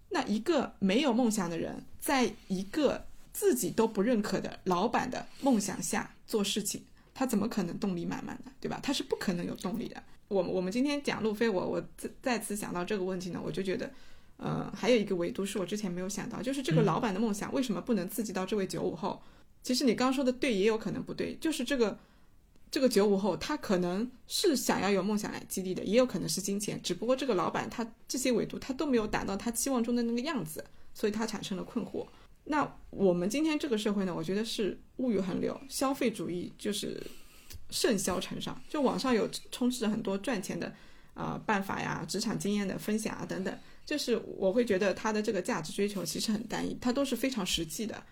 [0.10, 6.82] 那一个没有梦想的人，在一个自己都不认可的老板的梦想下做事情，
[7.16, 8.80] 他怎么可能动力满满的，对吧？
[8.84, 10.04] 他是不可能有动力的。
[10.28, 13.92] 我们我们今天讲路飞，我我再再次想到这个问题呢，我就觉得，
[14.38, 19.20] 呃，还有一个维度是我之前没有想到，就是这个老板的梦想为什么不能刺激到这位九五后？
[19.64, 21.98] 其实你刚说的对，也有可能不对，就是这个。
[22.72, 26.78] 这个九五后，他可能是想要有梦想来激励的，也有可能是金钱。
[26.84, 32.06] 只不过这个老板他这些维度他都没有达到他期望中的那个样子，所以他产生了困惑。
[32.46, 37.02] 那我们今天这个社会呢，我觉得是物欲横流，消费主义就是
[37.70, 38.60] 盛嚣尘上。
[38.70, 40.74] 就网上有充斥着很多赚钱的
[41.16, 48.04] 啊办法呀、职场经验的分享啊等等，就是我会觉得他的这个价值追求其实很单一，它都是非常实际的。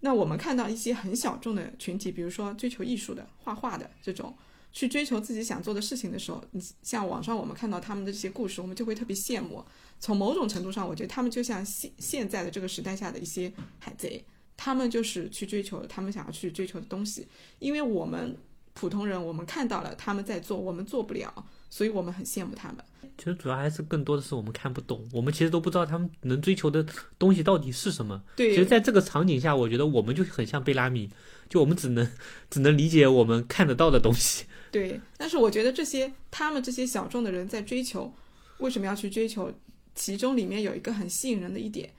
[0.00, 4.34] 那我们看到一些很小众的群体，比如说追求艺术的、画画的这种，
[4.72, 9.64] 去追求自己想做的事情的时候，你像网上我们看到他们的这些故事，我们就会特别羡慕。
[9.98, 14.24] 从某种程度上，我觉得他们就像现现在的这个时代下的一些海贼，
[14.56, 17.26] 他们就是去追求他们想要去追求的东西。
[17.58, 18.36] 因为我们
[18.72, 21.32] 普通人，我们看到了他们在做，我们做不了，
[21.68, 22.78] 所以我们很羡慕他们。
[23.18, 26.82] 其实主要还是更多的是我们看不懂，我们其实都不知道他们能追求的
[27.18, 28.22] 东西到底是什么。
[28.36, 31.10] 对，其实在这个场景下，我觉得我们就很像贝拉米，
[31.50, 32.10] 就我们只能
[32.48, 34.46] 只能理解我们看得到的东西。
[34.70, 38.12] 对，但是我觉得这些他们这些小众的人在追求，
[38.58, 39.52] 为什么要去追求？
[39.94, 41.92] 其中里面有一个很吸引人的一点，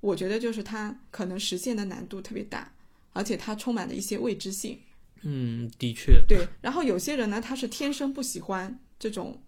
[0.00, 2.72] 我觉得就是它可能实现的难度特别大，
[3.12, 4.78] 而且它充满了一些未知性。
[5.22, 6.22] 嗯，的确。
[6.28, 9.40] 对，然后有些人呢，他是天生不喜欢这种。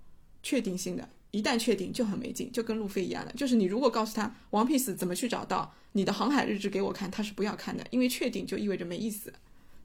[0.43, 3.33] 确定性的，一旦确定就很没劲，就跟路飞一样的。
[3.35, 9.31] 就是你如果告诉他王 piece 怎么去找到你的航海日志给我看，他是不要看的，因为确定就意味着没意思，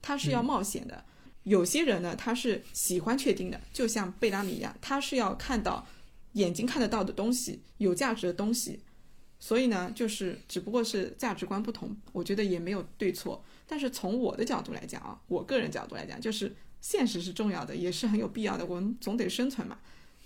[0.01, 1.03] 他是要冒险的。
[1.45, 5.87] 有些人呢，他是喜欢确定的，就像贝拉米一样，他是要看到
[6.33, 8.79] 眼睛看得到的东西，有价值的东西。
[9.39, 13.43] 所以呢，就是只不过是价值观不同，我觉得也没有对错。
[13.67, 19.77] 但是从我的角度来讲啊，我个人角度来讲，就是现实是重要的，也是很有必要的，我们总得生存嘛。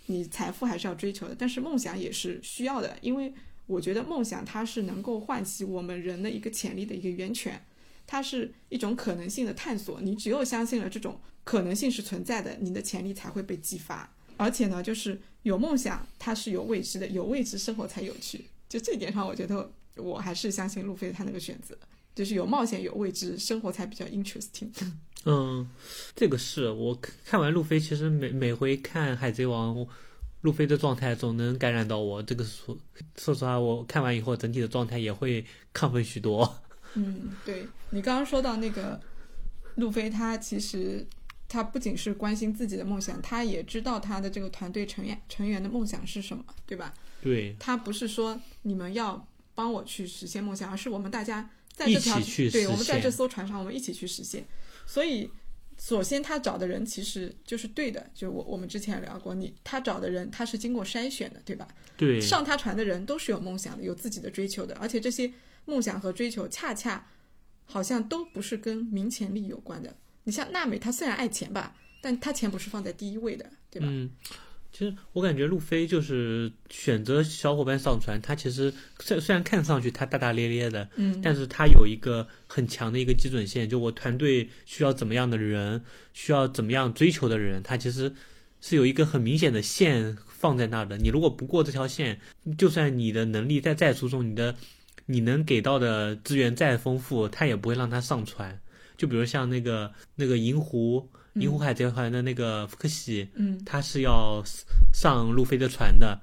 [0.05, 3.33] 你财富还是要追求的，但是梦想也是需要的，因为
[3.65, 7.61] 我觉得梦想它是能够唤起我们人的一个潜力的一个源泉，
[8.11, 10.01] 它是一种可能性的探索。
[10.01, 14.11] 你只有相信了这种可能性是存在的，你的潜力才会被激发。
[14.35, 18.45] 而且呢，就是有梦想，它是有未知的，有未知生活才有趣。
[18.67, 21.77] 就这一点上，我觉得我还是相信路飞他那个选择，
[22.15, 24.69] 就是有冒险有未知，生活才比较 interesting。
[25.25, 25.69] 嗯，
[26.15, 29.85] 这个是我看完路飞，其实每每回看海贼王，
[30.41, 32.23] 路飞的状态总能感染到我。
[32.23, 32.75] 这个说
[33.17, 35.45] 说实话，我看完以后整体的状态也会
[35.75, 36.61] 亢奋许多。
[36.95, 38.99] 嗯，对你刚刚说到那个
[39.75, 41.05] 路飞，他其实
[41.47, 46.93] 他不仅是关心自己的梦想，他也知道他的这个团队成员成员的梦想是什么，对吧？
[47.21, 52.19] 对，他不是说你们要帮我去实现梦想，而是我们大家在这条
[52.51, 54.45] 对，我们在这艘船上，我们一起去实现。
[54.85, 55.29] 所以，
[55.77, 61.67] 首先他找的人其实就是对的，就我我们之前也聊过，你他找的人他是经过筛选的，对吧？
[61.95, 62.19] 对。
[62.19, 65.31] 上他船的人都是有梦想的，有自己的追求的，而且这些
[65.65, 67.07] 梦想和追求恰恰
[67.65, 69.95] 好像都不是跟名钱利有关的。
[70.23, 73.87] 你像娜美，她虽然爱钱吧，但她钱不是放在第一位的，对吧？
[73.89, 74.09] 嗯。
[74.71, 88.13] 其实我感觉路飞就是选择小伙伴上船，他其实虽虽然看上去他大大咧咧的，嗯，但是他有一个很强的一个基准线，就我团队需要怎么样的人，需要怎么样追求的人，他其实
[88.61, 90.99] 是有一个很明显的线放在那的。
[90.99, 92.21] 你如果不过这条线，
[92.55, 94.55] 就算你的能力再再出众，你的
[95.09, 98.57] 你能给到的资源再丰富，他也不会让他上船。
[98.95, 101.09] 就比如像那个那个银狐。
[101.35, 104.43] 银湖海贼团的那个福克西，嗯，他是要
[104.91, 106.19] 上路飞的船的，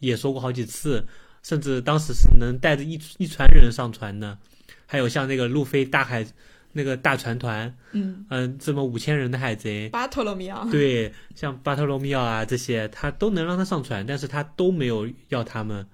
[0.00, 1.04] 也说过好几次，
[1.42, 4.38] 甚至当时是能带着一一船人上船的。
[4.86, 6.24] 还有像那个路飞大海
[6.72, 15.84] 那个大船团，嗯嗯，这么五千人的海贼，巴托罗米奥，对，像巴托罗米奥啊这些，他都能让他上船，但是他都没有要他们。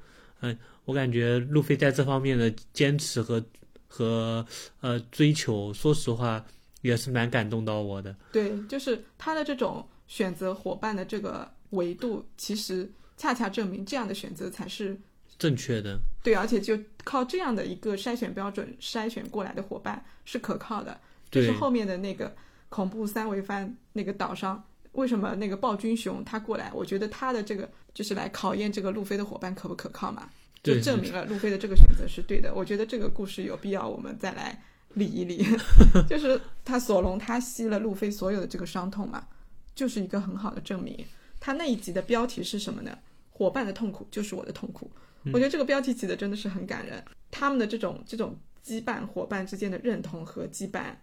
[0.40, 3.44] 嗯，我感觉路飞在这方面的坚持和
[3.86, 4.46] 和
[4.80, 6.42] 呃追求，说实话。
[6.82, 8.14] 也是蛮感动到我的。
[8.30, 14.96] 对，就是他的这种选择伙伴的这个维度，其实恰恰证明这样的选择才是
[15.36, 15.98] 正确的。
[16.22, 21.00] 对，而且就靠这样的一个筛选标准筛选过来的伙伴是可靠的。
[21.28, 22.32] 就是后面的那个
[22.68, 26.70] 恐怖三维番那个岛上，为什么那个暴君熊他过来？
[26.72, 30.30] 我觉得他的这个就是来考验这个路飞的伙伴可不可靠嘛，
[30.74, 32.52] 就证明了路飞的这个选择是对的。
[32.54, 34.62] 我觉得这个故事有必要我们再来。
[34.94, 35.44] 理一理，
[36.08, 39.28] 就是他索隆他吸了路飞所有的这个伤痛嘛，
[39.74, 41.04] 就是一个很好的证明。
[41.38, 42.98] 他那一集的标题是什么呢？
[43.30, 44.90] 伙伴的痛苦就是我的痛苦。
[45.34, 47.04] 我觉得这个标题起的真的是很感人。
[47.30, 50.94] 他们的这种这种羁绊，伙伴之间的认同和羁绊，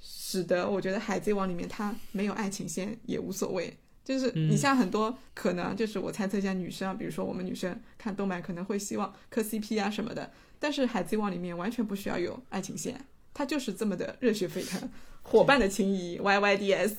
[0.00, 3.78] 使得我觉得《海贼王》里面他没有爱情线也无所谓。
[4.10, 14.90] 就是你像很多可能就是我猜测一下女生啊，比如说我们女生看动漫可能会希望磕 CP 啊什么的，但是《海贼王》里面完全不需要有爱情线，它就是这么的热血沸腾，
[15.22, 16.94] 伙伴的情谊 YYDS。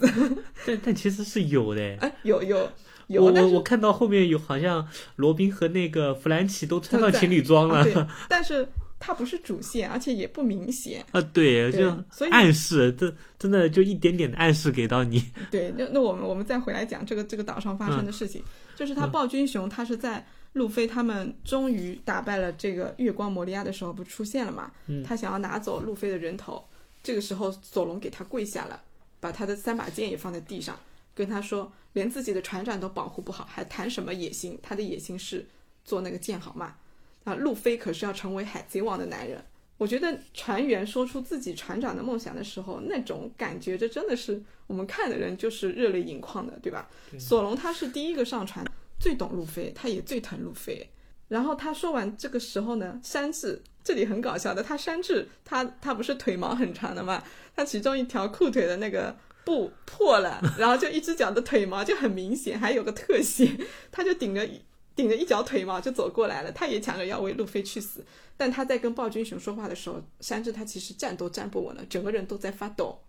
[0.65, 2.71] 但但其实是有的，哎，有有
[3.07, 7.85] 有，我我我看到后面有好像罗宾和那个弗兰奇都穿到情侣装了
[8.29, 8.69] 但是
[9.01, 11.03] 它不是主线，而且也不明显。
[11.11, 15.21] 啊，对，对就所以暗示，这真的就一点点的暗示给到你。
[15.49, 18.43] 对，那那我们我们再回来讲这个这个岛上发生的事情，
[18.75, 24.71] 就是他暴君熊他是在路飞他们终于打败了这个月光摩利亚的时候不出现了嘛？
[24.85, 26.63] 嗯他想要拿走路飞的人头，
[27.01, 28.79] 这个时候索隆给他跪下了，
[29.19, 30.77] 把他的三把剑也放在地上，
[31.15, 34.59] 跟他说连自己的船长都保护不好，还谈什么野心？
[34.61, 35.47] 他的野心是
[35.83, 36.75] 做那个剑豪嘛？
[37.23, 39.43] 啊，路飞可是要成为海贼王的男人。
[39.77, 46.87] 我觉得船员说出自己船长的梦想的时候，那种感觉，这真的是我们看的人就是热泪盈眶的，对吧？
[47.19, 48.63] 索隆他是第一个上船，
[48.99, 50.87] 最懂路飞，他也最疼路飞。
[51.29, 57.23] 然后他说完这个时候呢，山治这里很搞笑的，他山治他他不是腿毛很长的嘛，
[57.55, 63.49] 他其中一条裤腿的那个布破了，然后就一只脚的腿毛就很明显，还有个特写，
[63.91, 64.61] 他就顶着一
[64.95, 68.05] 顶着一脚腿毛就走过来了，他也抢着要为路飞去死。
[68.35, 72.99] 但他在跟暴君熊说话的时候，山治他其实站都站不稳了，整个人都在发抖，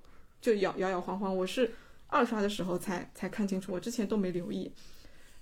[0.41, 1.37] 就摇摇摇晃晃。
[1.37, 1.73] 我是
[2.07, 4.71] 二刷的时候才才看清楚，我之前都没留意。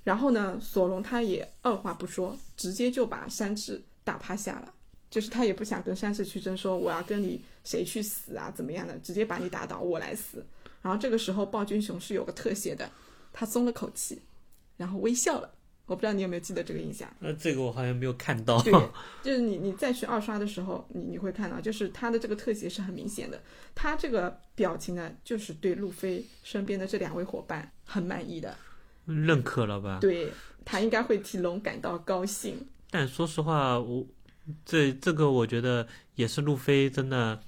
[0.02, 4.72] 然后呢，索隆他也二话不说，直接就把山治打趴下了，
[5.10, 10.44] 就是他也不想跟山治去争说我要跟你谁去死啊怎么样的，直接把你打倒，我来死。
[10.80, 12.90] 然后这个时候暴君熊是有个特写的，
[13.32, 14.22] 他松了口气，
[14.78, 15.52] 然后微笑了。
[15.90, 17.12] 我不知道你有没有记得这个印象？
[17.18, 18.62] 呃，这个我好像没有看到。
[18.62, 18.72] 对，
[19.24, 23.42] 就是你你再去二刷的时候，你你会看到，就是他的这个特写是很明显的，
[23.74, 28.56] 他这个表情呢，就是对路飞身边的这两位伙伴很满意的，
[29.04, 29.98] 认可了吧？
[30.00, 30.32] 对
[30.64, 32.68] 他应该会替龙感到高兴。
[32.92, 34.06] 但说实话，我
[34.64, 37.42] 这这个我觉得也是路飞真的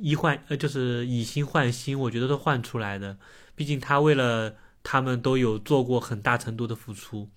[0.00, 3.16] 一换呃，就是以心换心，我觉得都换出来的。
[3.54, 7.28] 毕竟他为了他们都有做过很大程度的付出。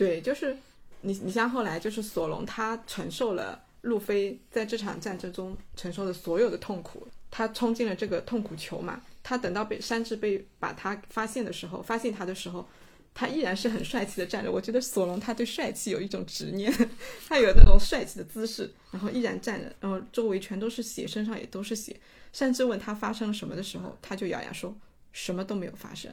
[0.00, 0.56] 对，就是
[1.02, 12.66] 你你像后来就是索隆他承受了路飞在这场战争中承受的所有的痛苦，他冲进了这个痛苦球嘛，他等到被山治被把他发现的时候，发现他的时候。
[13.12, 16.72] 他依然是很帅气的站着，我觉得索隆他对帅气有一种执念，
[17.28, 21.94] 他有那种帅气的姿势，然后依然站着，然后周围全都是血，身上也都是血。
[22.32, 24.72] 山治问他发生了什么的时候，他就咬牙说
[25.12, 26.10] 什么都没有发生。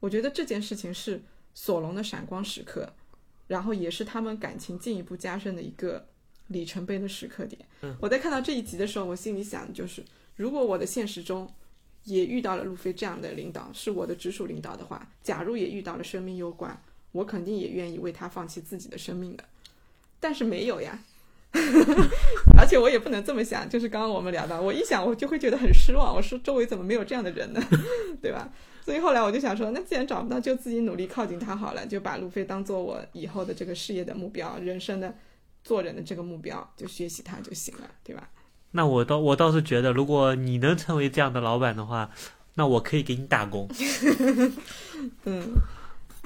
[0.00, 1.22] 我觉得这件事情是
[1.54, 2.92] 索隆的闪光时刻，
[3.52, 6.06] 然后也是他们感情进一步加深的一个
[6.46, 7.60] 里程碑的时刻点。
[8.00, 10.02] 我在看到这一集的时候，我心里想的就是，
[10.36, 11.46] 如果我的现实中
[12.04, 19.44] 也遇到了路飞这样的领导，是我的直属领导的话，假如也遇到了生命攸关，我肯定也愿意为他放弃自己的生命的。
[20.18, 20.98] 但是没有呀，
[22.56, 23.68] 而且我也不能这么想。
[23.68, 26.16] 就是刚刚我们聊到，我一想我就会觉得很失望。
[26.16, 27.62] 我说周围怎么没有这样的人呢？
[28.22, 28.50] 对吧？
[28.84, 35.14] 所以后来我就想说，那既然找不到，就自己努力靠近他好了，就把路飞当做我以后的这个事业的目标、人生的
[35.62, 38.28] 做人的这个目标，就学习他就行了，对吧？
[38.72, 42.10] 那我倒我倒是觉得，如果你能成为这样的老板的话，
[42.54, 43.68] 那我可以给你打工。
[45.24, 45.52] 嗯，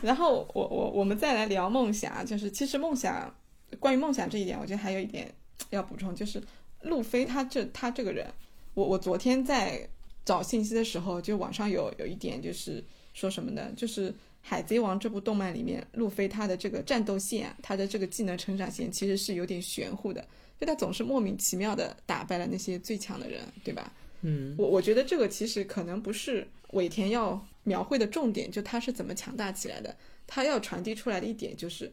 [0.03, 3.35] 然后我我我们再来聊梦想，就是其实梦想，
[3.79, 5.31] 关于梦想这一点，我觉得还有一点
[5.71, 6.43] 要补充，就是
[6.83, 8.27] 路飞他这他这个人，
[8.75, 9.89] 我我昨天在
[10.27, 12.85] 找信息的时候，就网上有有一点就是
[13.15, 13.73] 说什么呢？
[13.75, 14.11] 就是
[14.43, 20.27] 《海贼王》这部动漫里面，路飞他的这个战斗线啊，他的这个技能成长线其实是有点玄乎的，
[20.61, 23.93] 就他总是莫名其妙的打败了那些最强的人，对吧？
[24.23, 29.97] 嗯，我我觉得这个其实可能不是尾田要描绘的重点，就他是怎么强大起来的。
[30.27, 31.93] 他要传递出来的一点就是，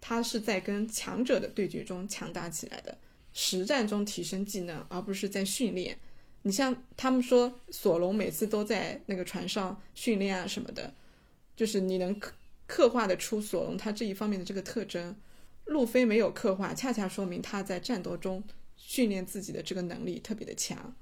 [0.00, 2.96] 他是在跟强者的对决中强大起来的，
[3.34, 5.98] 实战中提升技能，而不是在训练。
[6.46, 10.94] 你像他们说索隆每次都在那个船上训练啊什么的，
[11.56, 12.32] 就是你能刻
[12.66, 15.14] 刻画得出索隆他这一方面的这个特征。
[15.64, 18.44] 路飞没有刻画，恰恰说明他在战斗中
[18.76, 20.94] 训练自己的这个能力特别的强。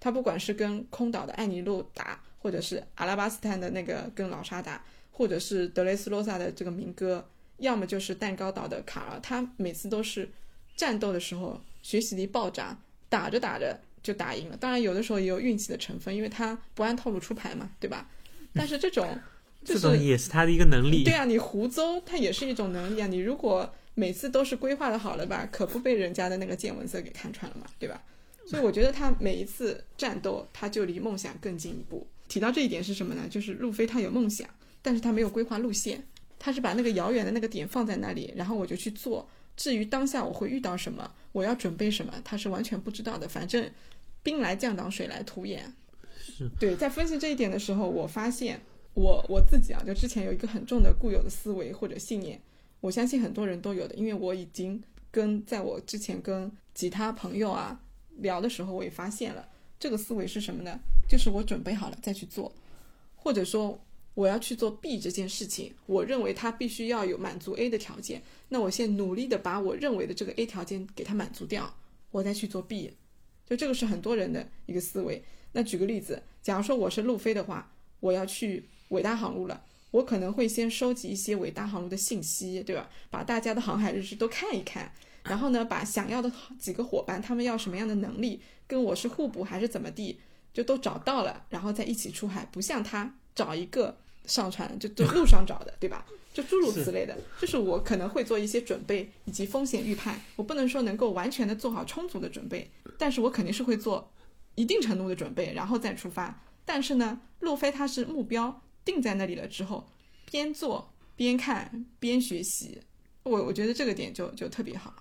[0.00, 7.24] 他不管是跟空岛的艾尼路打，或者是阿拉巴斯坦的那个跟老沙打，或者是德雷斯罗萨的这个明哥，
[7.58, 10.28] 要么就是蛋糕岛的卡尔，他每次都是
[10.74, 14.56] 战斗的时候学习力暴涨，打着打着就打赢了。
[14.56, 18.08] 当然有的时候也有运气的成分，因为他不按套路出牌嘛，对吧？
[18.54, 19.18] 但是这种
[19.64, 21.04] 就这种是也是他的一个能力。
[21.04, 23.06] 对啊，你胡诌他也是一种能力啊。
[23.06, 28.02] 你如果每次都是规划的好了吧，可不被人家的那个见闻色给看穿了嘛，对吧？
[28.46, 32.06] 所以我觉得他每一次战斗，他就离梦想更进一步。
[32.26, 33.28] 提到这一点是什么呢？
[33.28, 34.48] 就是路飞他有梦想，
[34.82, 36.04] 但是他没有规划路线，
[36.38, 39.28] 他是把那个遥远的那个点放在那里，然后我就去做。
[39.56, 43.28] 至于当下我会遇到什么，我要准备什么，他是完全不知道的。
[43.28, 43.70] 反正
[44.22, 45.72] 兵来将挡，水来土掩。
[46.18, 48.60] 是对，在分析这一点的时候，我发现
[48.94, 52.40] 我我自己啊，就之前有一个很重的固有的思维或者信念，
[52.80, 57.80] 我相信很多人都有的，因为我已经跟在我之前跟其他朋友啊
[58.18, 59.48] 聊的时候，我也发现了
[59.78, 60.78] 这个思维是什么呢？
[61.08, 62.52] 就是我准备好了再去做，
[63.16, 63.80] 或者说
[64.14, 71.74] 我要去做 B 这件事情，我认为它必须要有满足 A 的条件，那我先努力的把我认为的这个 A 条件给它满足掉，
[72.10, 72.92] 我再去做 B，
[73.50, 75.22] 就这个是很多人的一个思维。
[75.52, 79.64] 那举个例子，假如说我是路飞的话，我要去伟大航路了。
[79.90, 82.88] 我可能会先收集一些伟大航路的信息，对吧？
[83.10, 84.92] 把大家的航海日志都看一看，
[85.24, 86.30] 然后呢，把想要的
[86.60, 90.20] 几个伙伴他们要什么样的能力，跟我是互补还是怎么地，
[90.54, 92.48] 就都找到了，然后再一起出海。
[92.52, 96.04] 不像他找一个上传就就路上找的，对吧？
[96.32, 100.20] 就诸如此类的，就是我可能会做一些准备以及风险预判。
[100.36, 104.08] 我不能说能够完全的做好充足的准备，但是我肯定是会做
[104.54, 106.40] 一定程度的准备，然后再出发。
[106.64, 109.84] 但是呢，路飞他是目标定在那里了之后，
[110.30, 112.80] 边做边看边学习，
[113.24, 114.94] 我我觉得这个点就就特别好。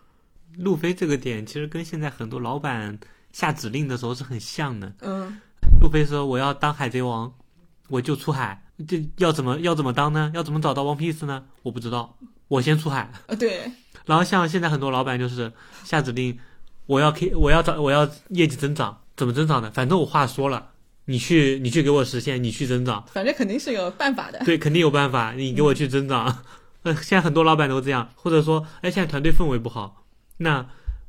[0.58, 3.00] 路飞这个点其实跟现在很多老板
[3.32, 4.92] 下指令的时候是很像的。
[5.02, 5.40] 嗯，
[5.80, 7.32] 路飞说我要当海贼王，
[7.88, 8.66] 我就出海。
[8.88, 10.32] 这要怎么要怎么当呢？
[10.34, 11.44] 要怎么找到 One Piece 呢？
[11.64, 12.18] 我不知道，
[12.48, 13.12] 我先出海。
[13.28, 13.72] 呃，对，
[14.06, 15.52] 然后像现在很多老板就是
[15.84, 16.40] 下指令，
[16.86, 19.70] 我要 K，我要找我要业绩增长，怎么增长的？
[19.72, 20.70] 反正我话说了，
[21.06, 23.04] 你去你去给我实现，你去增长。
[23.12, 24.40] 反正肯定是有办法的。
[24.46, 26.44] 对，肯定有办法，你给我去增长。
[26.84, 30.06] 呃，现在很多老板都这样，或者说，哎，现在团队氛围不好，
[30.38, 30.66] 那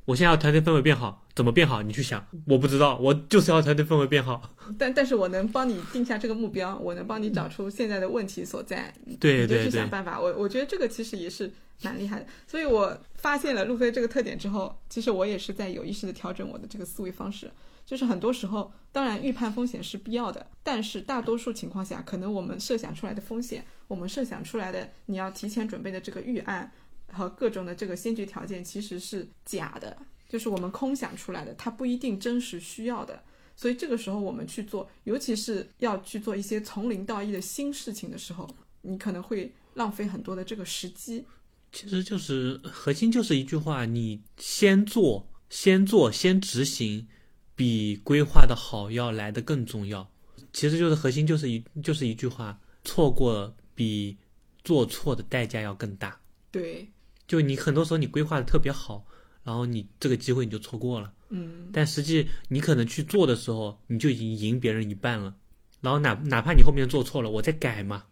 [0.07, 1.80] 我现在要团队氛围变好，怎么变好？
[1.80, 4.55] 你去想，我不知道，我就是要团队氛围变好。
[4.78, 10.20] 但但是我能帮你定下这个目标，我能帮你找出现在的问题所在，对对对想，办法。
[10.20, 12.26] 我我觉得这个其实也是蛮厉害的。
[12.47, 17.51] 所以我发现了路飞这个特点之后，其实我也是在有意识的调整我的这个思维方式。
[17.86, 26.70] 就是很多时候，当然预判风险是必要的，但是大多数情况下，可能我们设想出来的风险，我们设想出来的你要提前准备的这个预案
[27.11, 29.97] 和各种的这个先决条件，其实是假的，
[30.31, 33.20] 就是我们空想出来的，它不一定真实需要的。
[33.57, 38.49] 所以这个时候我们去做，尤其是要去做一些从零到一的新事情的时候，
[38.83, 41.26] 你可能会浪费很多的这个时机。
[41.72, 47.07] 其实就是核心就是一句话：你先做，先做，先执行，
[47.55, 50.11] 比规划的好要来的更重要。
[50.53, 54.16] 其实就是核心就是一就是一句话：错过比
[54.64, 56.18] 做错的代价要更大。
[56.51, 56.89] 对，
[57.28, 59.05] 就你很多时候你规划的特别好，
[59.43, 61.12] 然后你这个机会你就错过了。
[61.28, 65.34] 嗯，但实际你可能去做的时候，你就已经赢别人一半了。
[65.80, 68.05] 然后哪哪怕你后面做错了，我再改嘛。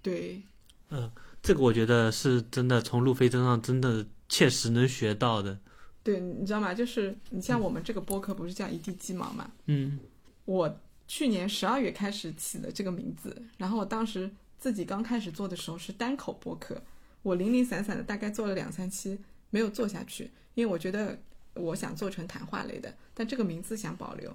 [0.00, 0.42] 对，
[0.90, 1.10] 嗯
[1.42, 5.58] 这个我觉得是真的，从路飞身上真的切实能学到的。
[6.02, 6.72] 对，你知道吗？
[6.72, 9.50] 就是你像我们这个播客不是叫一地鸡毛嘛？
[9.66, 9.98] 嗯
[10.44, 16.80] 我去年十二月开始起的这个名字，然后我当时自己刚开始做的时候是单口播客，
[17.22, 19.18] 我零零散散的大概做了两三期，
[19.50, 21.18] 没有做下去，因为我觉得
[21.52, 24.34] 我想做成谈话类的，但这个名字想保留。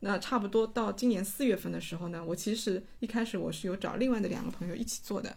[0.00, 5.36] 那差不多到今年四月份的时候呢，我其实一开始我是有找另外的两个朋友一起做的，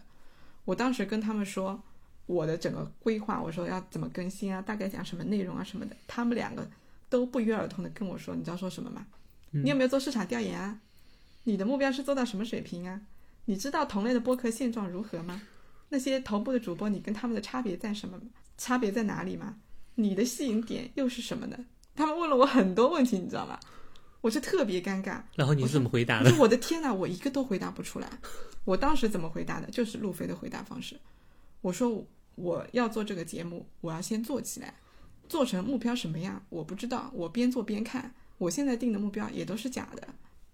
[0.64, 1.78] 我当时跟他们说
[2.24, 6.66] 我的整个规划，我说要怎么更新啊，大概讲什么内容啊什么的，他们两个
[7.10, 9.06] 都不约而同的跟我说，你知道说什么吗？
[9.50, 10.80] 你有没有做市场调研啊？
[11.42, 13.02] 你的目标是做到什么水平啊？
[13.44, 15.42] 你知道同类的播客现状如何吗？
[15.90, 18.18] 那些头部的主播，你跟他们的差别在什么？
[18.56, 19.58] 差别在哪里吗？
[19.96, 21.58] 你的吸引点又是什么呢？
[21.94, 23.58] 他们问了我很多问题，你知道吗？
[24.20, 25.20] 我就特别尴尬。
[25.36, 26.40] 然后你是怎么回答的我？
[26.40, 28.18] 我的天呐，我一个都回答不出来。
[28.64, 29.70] 我当时怎么回答的？
[29.70, 30.98] 就是路飞的回答方式。
[31.60, 34.74] 我说我要做这个节目，我要先做起来，
[35.28, 38.14] 做成目标什么样我不知道，我边做边看。
[38.38, 40.08] 我现在定的目标也都是假的。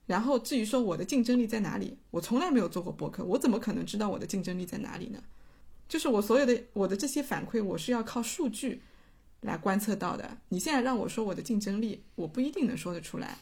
[0.06, 5.22] 然后至于说我的竞争力在哪里，我从来没有做过博客，我怎么可能知道我的竞争力在哪里呢？
[5.88, 8.82] 就是我所有的我的这些反馈，我是要靠数据
[9.40, 10.36] 来观测到的。
[10.48, 13.38] 你现在让我说我的竞争力，我不一定能说得出来。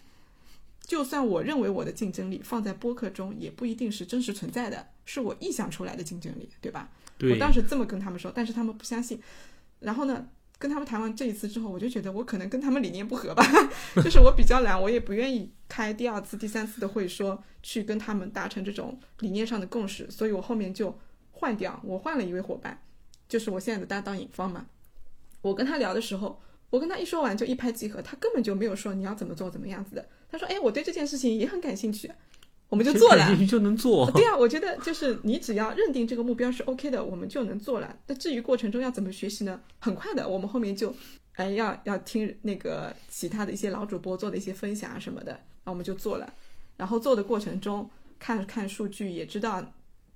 [0.80, 6.88] 就算我认为我的竞争力放在播客中，也不一定是真实存在的，是我臆想出来的竞争力，对吧？
[7.18, 9.20] 对我当时这么跟他们说，但是他们不相信。
[9.80, 10.26] 然后呢，
[10.58, 13.44] 跟他们谈完这一次之后，我就觉得我可能跟他们理念不合吧，
[14.02, 20.98] 就是我比较懒，我也不愿意开第二次、第三次的会，说去跟他们达成这种理念上的共识，所以我后面就
[21.32, 22.80] 换掉，我换了一位伙伴，
[23.28, 24.64] 就是我现在的搭档尹芳嘛。
[25.42, 30.08] 我跟他聊的时候，我跟他一说完就一拍即合，他根本就没有说你要怎么做、怎么样子的。
[30.30, 32.10] 他说：“哎，我对这件事情也很感兴趣。”
[32.68, 34.10] 我们就做了，就能做。
[34.10, 37.96] 对啊，我觉得就是你只要认定这个目标是 OK 的，我们就能做了。
[38.06, 39.58] 那至于过程中要怎么学习呢？
[39.78, 40.94] 很快的，我们后面就，
[41.32, 46.30] 哎，要要听那个其他的一些老主播做的一些分享啊什么的，那我们就做了。
[46.76, 49.64] 然后做的过程中看看数据，也知道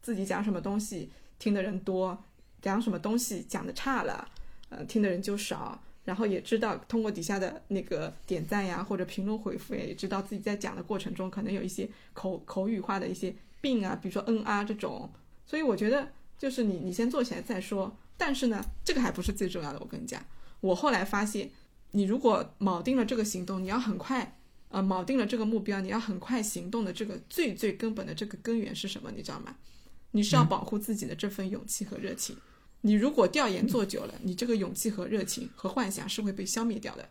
[0.03, 2.23] 自己讲什么东西听的人多，
[2.61, 4.29] 讲什么东西讲的差了，
[4.77, 5.83] 呃，听的人就少。
[6.05, 15.09] 然后也知道通过底下的那个点赞呀，或者评论回复呀，也知道自己在讲的过程中可能有一些口口语化的一些病啊，比如说嗯啊这种。
[15.47, 17.97] 所以我觉得就是你你先做起来再说。
[18.17, 19.79] 但是呢，这个还不是最重要的。
[19.81, 20.25] 我跟你讲，
[20.61, 21.51] 我后来发现，
[21.93, 24.39] 你如果铆定了这个行动，你要很快，
[24.71, 29.11] 呃，铆定了这个目标，你要很快行动的这个最最根本的这个根源是什么？
[29.11, 29.57] 你知道吗？
[30.13, 32.37] 你是要保护自己的这份勇气和热情。
[32.83, 37.09] 你如果调研做久了，你这个勇气和热情和幻想是会被消灭掉的。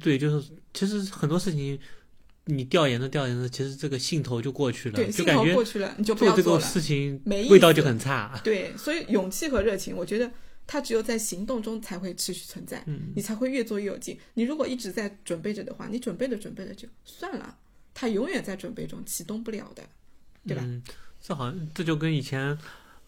[0.00, 1.78] 对，就是其实很多事情，
[2.46, 6.64] 你调研着调研着，其实这个兴头就过去了，对，兴头过去了，你就不要做了。
[6.64, 8.40] 事情没味道就很差。
[8.42, 10.30] 对，所以勇气和热情，我觉得
[10.66, 14.18] 它只有在行动中才会持续存在，嗯，你才会越做越有劲。
[14.34, 17.58] 你如果一直在准备着的话，你准备着准备着就算了，
[17.94, 19.82] 它永远在准备中，启动不了的，
[20.48, 20.64] 对吧？
[20.66, 20.82] 嗯，
[21.20, 22.58] 这好像这就跟以前。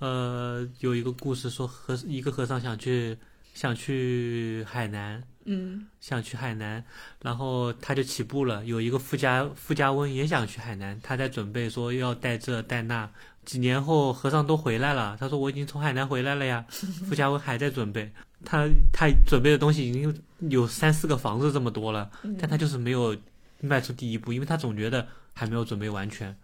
[0.05, 3.17] 呃，有一个故事说和一个和尚想去
[3.55, 6.85] 想去海南，嗯，想去海南，
[7.23, 8.63] 然后他就起步了。
[8.67, 13.11] 有一个富家富家翁也想去海南，他在准备说要带这带那。
[13.47, 16.67] 几年后和尚都回来了，他说我已经从海南回来了呀。
[17.09, 18.11] 富家翁还在准备，
[18.45, 23.17] 他他准备的东西已经有三四个房子这么多了，但他就是没有
[23.61, 26.37] 迈出第一步，因为他总觉得还没有准备完全。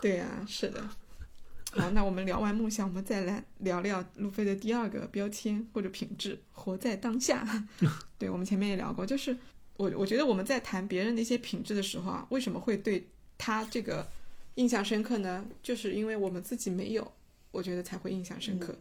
[0.00, 0.80] 对呀，是的。
[1.72, 7.46] 好，那我们聊完梦想，我们再来聊聊路飞的第二个标签或者品质——活在当下。
[8.18, 9.36] 对，我们前面也聊过，就是
[9.76, 13.06] 我我觉得我们在谈别人的一些品质的时候啊，为什么会对
[13.36, 14.08] 他这个
[14.54, 15.46] 印象深刻呢？
[15.62, 17.12] 就是因为我们自己没有，
[17.52, 18.74] 我觉得才会印象深刻。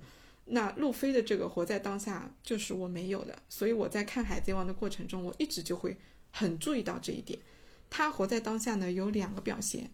[0.46, 5.98] 那路飞的这个活在当下，就是我没有的，所以我在看《海贼王》的过程中，我一直就会
[6.32, 7.38] 很注意到这一点。
[7.90, 9.92] 他活在当下呢，有两个表现。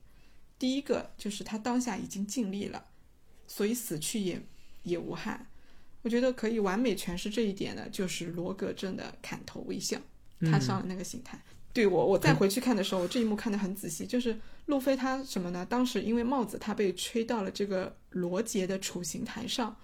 [0.63, 2.85] 第一个就是他当下已经尽力了，
[3.45, 4.41] 所以死去也
[4.83, 5.45] 也无憾。
[6.03, 9.99] 我觉得可以完美诠释这一点的，就是罗格镇的砍头微笑，
[10.49, 11.37] 他上了那个刑台。
[11.73, 14.05] 对我，我再回去看的时候，我这一幕看得很仔细。
[14.07, 15.65] 就是路飞他什么呢？
[15.65, 19.75] 当时因为帽子他被吹到了这个罗杰的处刑台上，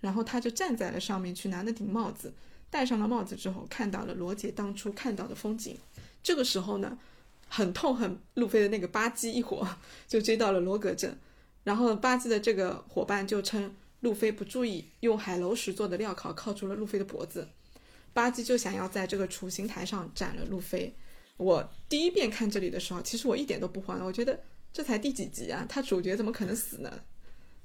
[0.00, 2.34] 然后他就站在了上面去拿那顶帽子，
[2.68, 5.78] 戴上了帽子之后，看到了罗杰当初看到的风景。
[6.24, 6.98] 这个时候呢？
[7.54, 9.64] 很痛恨路飞的那个巴基一伙
[10.08, 11.16] 就追到了罗格镇，
[11.62, 17.46] 然后巴基的这个伙伴就称路飞不注意，用海楼石做的镣铐铐住了路飞的脖子。
[18.12, 20.92] 巴基就想要在这个处刑台上斩了路飞。
[21.36, 24.40] 我第一遍看这里的时候，其实我一点都不慌，我觉得
[24.72, 26.90] 这才第几集啊，他主角怎么可能死呢？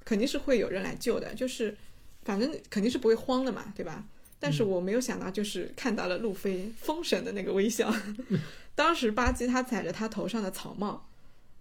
[0.06, 1.76] 肯定是会有人来救的，就是
[2.22, 4.06] 反正肯定是不会慌的嘛，对吧？
[4.40, 7.94] 但是我没有想到，就是看到了路飞封神的那个微笑。
[8.74, 11.10] 当时巴基他踩着他头上的草帽，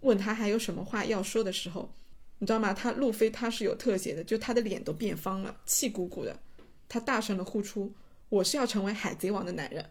[0.01, 1.93] 问他还有什么话要说的时候，
[2.39, 2.73] 你知道吗？
[2.73, 6.39] 他路飞他是有特写的，就他的脸都变方了，气鼓鼓的，
[6.89, 7.93] 他大声的呼出
[8.31, 9.85] ：“我是要成为海贼王的男人。”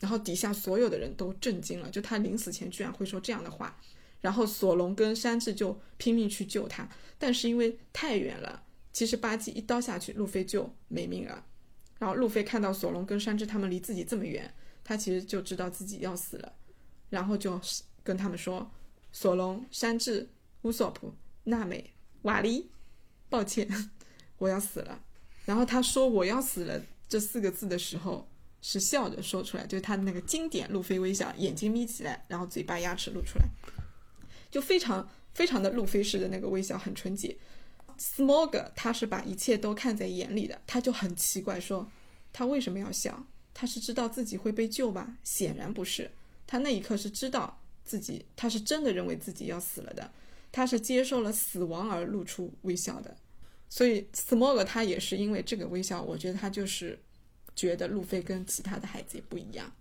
[0.00, 3.78] 然后底下所有的人都震惊了，就他临死前居然会说这样的话。
[4.20, 11.44] 然后索隆跟山治就拼命去救他，但是因为太远了，其实巴基一刀下去，路飞就没命了。
[11.98, 16.52] 然后路飞看到索隆跟山治他们离自己这么远，他其实就知道自己要死了。
[17.10, 17.60] 然后就
[18.02, 18.70] 跟他们说
[19.12, 20.28] ：“索隆、山治、
[20.62, 21.14] 乌索普、
[21.44, 21.92] 娜美、
[22.22, 22.70] 瓦利，
[23.28, 23.68] 抱歉，
[24.38, 25.00] 我要死了。”
[25.46, 28.28] 然后他说“我要死了”这四个字的时候
[28.60, 33.44] 是笑着说出来，就是他那个经典路飞微笑，眼睛眯起来，然后嘴巴牙齿露出来，
[34.50, 37.36] 就非常非常的路飞式的那个微笑，很纯洁。
[37.98, 41.90] Smog 他是把一切都看在眼里的，他就很奇怪说
[42.32, 43.26] ：“他为什么要笑？
[43.52, 45.16] 他是知道自己会被救吧？
[45.22, 46.10] 显然不是。”
[46.46, 50.10] 他那一刻是知道自己，他是真的认为自己要死了的，
[50.52, 53.16] 他是接受了死亡而露出微笑的，
[53.68, 56.98] 所以 Smog 他也是因为这个微笑，我觉得他就是
[57.56, 59.72] 觉得路飞跟其他的孩子也不一样，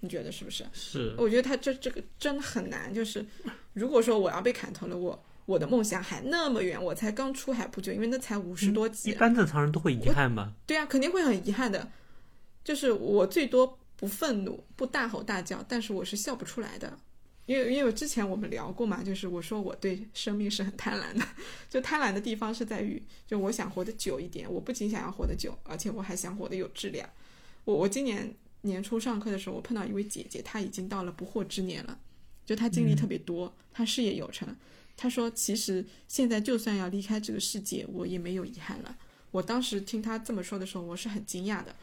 [0.00, 0.64] 你觉得是不是？
[0.72, 3.26] 是，我觉得他这这个真的很难，就是
[3.72, 10.52] 如果说我要被砍头了，我我的梦想还那么远，我才刚出海不久，因为那才五十多集，一般正常人都会遗憾吧？
[10.66, 11.90] 对啊，肯定会很遗憾的。
[12.64, 16.96] 就是我最多不愤怒，不大吼大叫，但是我是笑不出来的。
[17.46, 21.26] 因为因为之前我们聊过嘛，就是我说我对生命是很贪婪的，
[21.68, 27.08] 就贪婪的地方是在于，就我想活得久一点，我不仅想要活得久，而且我还想活得有质量。
[27.64, 31.98] 我我今年年初上课的时候，我碰到一位姐姐，她已经到了不惑之年了，
[32.46, 34.56] 就她经历特别多，她事业有成。
[34.96, 38.96] 他说，其实现在就算要离开这个世界，我也没有遗憾了。
[39.30, 41.74] 我当时听他这么说的时候，我是很惊讶的。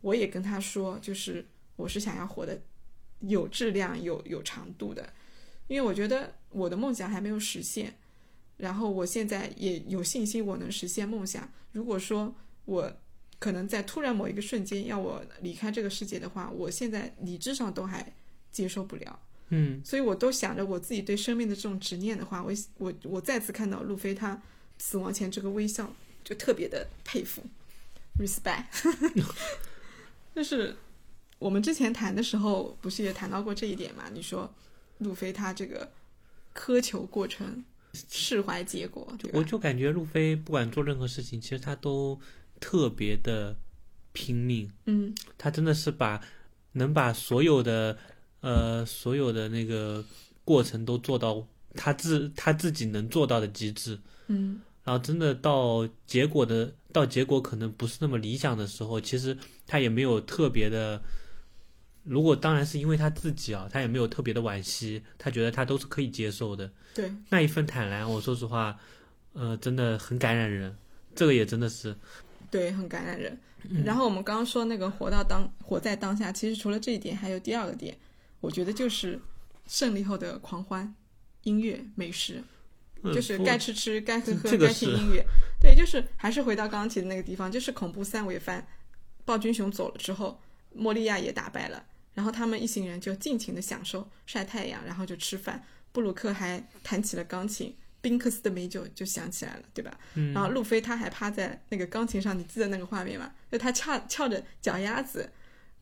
[0.00, 1.46] 我也跟他说，就是
[1.76, 2.60] 我是想要活得。
[3.28, 5.12] 有质量、有有长度的，
[5.68, 7.96] 因为我觉得我的梦想还没有实现，
[8.56, 11.48] 然后我现在也有信心我能实现梦想。
[11.70, 12.34] 如果说
[12.64, 12.92] 我
[13.38, 18.12] 可能在突然某一个瞬间要我离开这个世界的话，我现在理智上都还
[18.50, 19.20] 接受不了。
[19.52, 24.42] 嗯，所以我都想着我自己对生命的这种执念的话，我我我再次看到路飞他
[24.78, 25.94] 死亡前这个微笑，
[26.24, 27.44] 就特别的佩服
[28.18, 28.64] ，respect，
[30.34, 30.74] 就是。
[31.38, 34.04] 我们之前谈的时候，不是也谈到过这一点嘛？
[34.14, 34.48] 你说，
[34.98, 35.90] 路飞他这个
[36.54, 42.20] 苛求过程，释怀结果，我就感觉路飞不管做任何事情，其实他都
[42.60, 43.56] 特别的
[44.12, 44.70] 拼命。
[44.84, 46.22] 嗯，他真的是把
[46.74, 47.98] 能把所有的
[48.42, 50.04] 呃所有的那个
[50.44, 51.42] 过程都做到
[51.74, 53.98] 他自他自己能做到的极致。
[54.26, 59.34] 嗯，然后真的到结果的到结果可能不是那么理想的时候，其实
[59.66, 61.00] 他也没有特别的。
[62.04, 66.68] 如果当然是因为他自己啊，他也没有特别的惋惜，他觉得他都是可以接受的。
[66.92, 68.76] 对，那一份坦然，我说实话，
[69.34, 70.76] 呃，真的很感染人。
[71.14, 71.94] 这个也真的是，
[72.50, 73.38] 对，很感染人。
[73.84, 77.96] 然后我们刚刚说那个活到当，活在当下，其实除了这一点，还有第二个点，
[78.42, 79.18] 我觉得就是
[79.66, 80.94] 胜利后的狂欢，
[81.44, 82.42] 音乐、美食，
[83.04, 85.24] 就是该吃吃，该喝喝，该听音乐。
[85.60, 88.66] 对，就是还是回到刚刚提的那个地方，就是恐怖三尾番，
[89.24, 90.40] 暴君熊走了之后，
[90.74, 91.86] 莫利亚也打败了。
[92.14, 95.64] 然后他们一行人就尽情的享受晒太阳，然后就吃饭。
[95.92, 99.96] 布鲁克还弹起了钢琴，宾克斯的美酒就响起来了，对吧？
[100.14, 100.32] 嗯。
[100.32, 103.32] 然后路飞他还趴在那个钢琴上，你记得那个画面吗？
[103.50, 105.30] 就他翘翘着脚丫子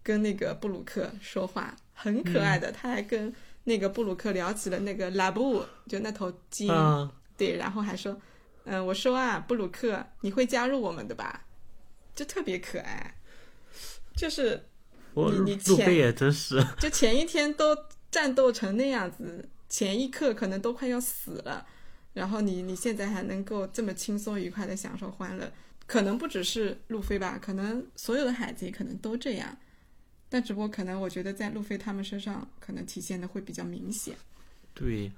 [0.02, 2.72] 跟那个布鲁克说话，很可爱的。
[2.72, 3.32] 他还跟
[3.64, 6.68] 那个布鲁克聊起了那个拉布，就那头鲸。
[7.36, 8.20] 对，然后还说，
[8.64, 11.46] 嗯，我说啊，布鲁克，你会加入我们的吧？
[12.14, 13.14] 就特别可爱，
[14.16, 14.66] 就是。
[15.12, 17.76] 你你前也真是，就前一天都
[18.12, 21.66] 战斗成那样子，前一刻可能都快要死了，
[22.12, 25.52] 然后你你现在还能够这么轻松愉快的享受欢乐，
[25.88, 29.58] 可能不只是路飞吧，可能所有的海贼可能都这样，
[30.30, 34.14] 但只不过可能我觉得在路飞他们身上可能体现的会比较明显。
[34.72, 35.12] 对，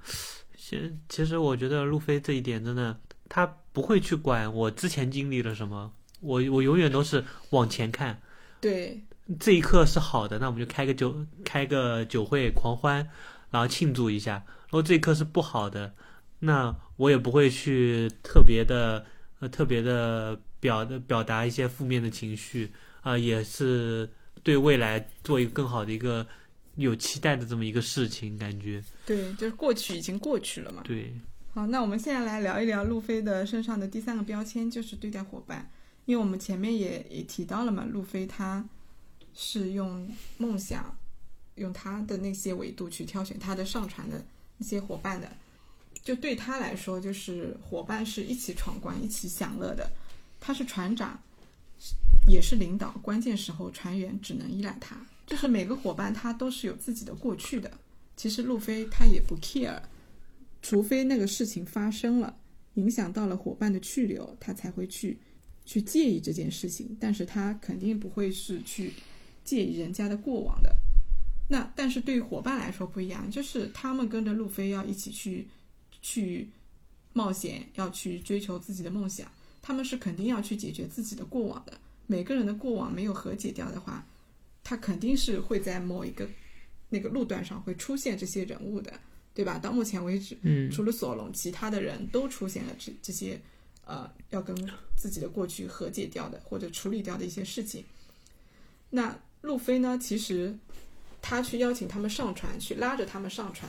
[0.57, 2.99] 其其实我觉得路飞这一点真的，
[3.29, 8.21] 他不会去管我之前经历了什么，我我永远都是往前看。
[8.61, 9.01] 对。
[9.39, 13.09] 这一刻是好的，那我们就开个酒，开个酒会狂欢，
[13.51, 14.45] 然后庆祝一下。
[14.65, 15.95] 如果这一刻是不好的，
[16.41, 19.07] 那我也不会去特别的
[19.39, 24.11] 呃特别的表的表达一些负面的情绪啊，也是
[24.43, 26.27] 对未来做一个更好的一个
[26.77, 28.83] 有期待的这么一个事情，感觉。
[29.07, 30.83] 对，就是过去已经过去了嘛。
[30.85, 31.13] 对。
[31.55, 35.71] 好，那我们现在来聊一聊路飞的身上的第三个标签，就是对待伙伴。
[36.07, 38.65] 因为我们前面也也提到了嘛，路飞他。
[39.35, 40.95] 是用梦想，
[41.55, 44.23] 用他的那些维度去挑选他的上船的
[44.59, 45.27] 那些伙伴的，
[46.05, 49.91] 就对他来说，就是伙伴是一起闯关、一起享乐的。
[50.39, 51.19] 他是船长，
[52.27, 54.97] 也是领导，关键时候船员只能依赖他。
[55.27, 57.71] 就是每个伙伴他都是有自己的过去的。
[58.17, 59.81] 其实路飞他也不 care，
[60.61, 62.37] 除非那个事情发生了，
[62.75, 65.19] 影响到了伙伴的去留，他才会去
[65.65, 66.97] 去介意这件事情。
[67.01, 68.93] 但是他肯定不会是去。
[69.45, 70.73] 介意人家的过往的，
[71.49, 75.49] 那但是对于伙伴来说不一样，就是他们跟着路飞要一起去
[76.01, 76.49] 去
[77.13, 79.29] 冒险，要去追求自己的梦想，
[79.63, 81.81] 他们是肯定要去解决自己的过往的。
[82.07, 84.05] 每个人的过往没有和解掉的话，
[84.63, 86.29] 他肯定是会在某一个
[86.91, 88.93] 那个路段上会出现这些人物的，
[89.33, 89.59] 对吧？
[89.59, 93.41] 到目前为止，嗯，除了索隆，其他的人都出现了这这些
[93.87, 94.55] 呃要跟
[94.97, 97.85] 自己的过去和解掉的或者处理掉的一些事情，
[98.91, 99.19] 那。
[99.43, 99.99] 路飞呢？
[99.99, 100.57] 其实
[101.21, 103.69] 他去邀请他们上船，去拉着他们上船，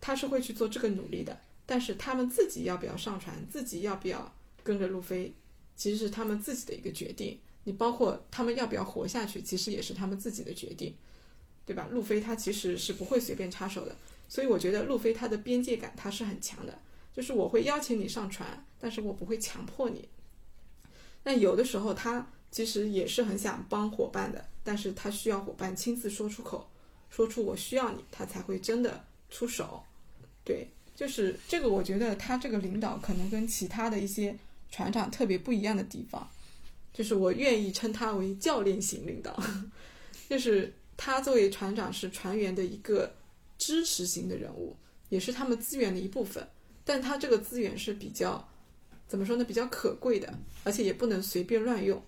[0.00, 1.38] 他是会去做这个努力的。
[1.64, 4.34] 但是他们自己要不要上船，自己要不要
[4.64, 5.32] 跟着路飞，
[5.76, 7.38] 其实是他们自己的一个决定。
[7.62, 10.92] 你包括他们要不要活下去，其实也是他们自己的决定，
[11.64, 11.86] 对吧？
[11.92, 13.94] 路飞他其实是不会随便插手的。
[14.28, 16.76] 所以我觉得路飞他的边界感他是很强的，
[17.12, 20.08] 就是我会邀请你上船，但是我不会强迫你。
[21.22, 22.26] 那有的时候他。
[22.54, 26.70] 其实也是很想帮伙伴的，但是他需要伙伴亲自说出口，
[27.10, 29.82] 说出我需要你，他才会真的出手。
[30.44, 34.38] 对，就是这个，我觉得他这个领导可能跟其他的一些
[34.74, 36.28] 船长特别不一样的地方，
[36.92, 39.40] 就是我愿意称他为教练型领导，
[40.28, 43.14] 就是他作为船长是船员的一个
[43.56, 44.74] 支持型的人物，
[45.10, 46.44] 也是他们资源的一部分，
[46.84, 48.48] 但他这个资源是比较
[49.06, 49.44] 怎么说呢？
[49.44, 52.02] 比较可贵的，而且也不能随便乱用。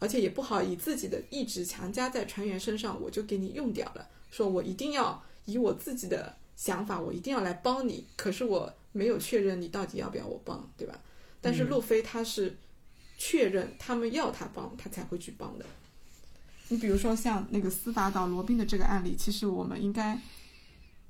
[0.00, 4.08] 而且也不好以自己的意志强加在船员身上，我就给你用掉了。
[4.32, 8.06] 说我一定要以我自己的想法，我一定要来帮你。
[8.16, 10.98] 可是我没有确认你到底要不要我帮，对吧？
[11.40, 12.56] 但是路飞他是
[13.18, 15.64] 确认他们要他帮，他才会去帮的。
[16.68, 20.18] 你比如说像那个司法岛罗宾的这个案例，其实我们应该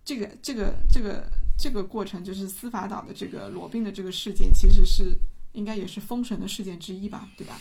[0.05, 5.15] 这个这个这个这个过程，就是司法岛的这个罗宾的这个事件，其实是
[5.53, 7.61] 应该也是封神的事件之一吧，对吧？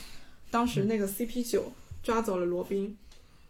[0.49, 2.97] 当时那个 CP 九抓走了罗宾，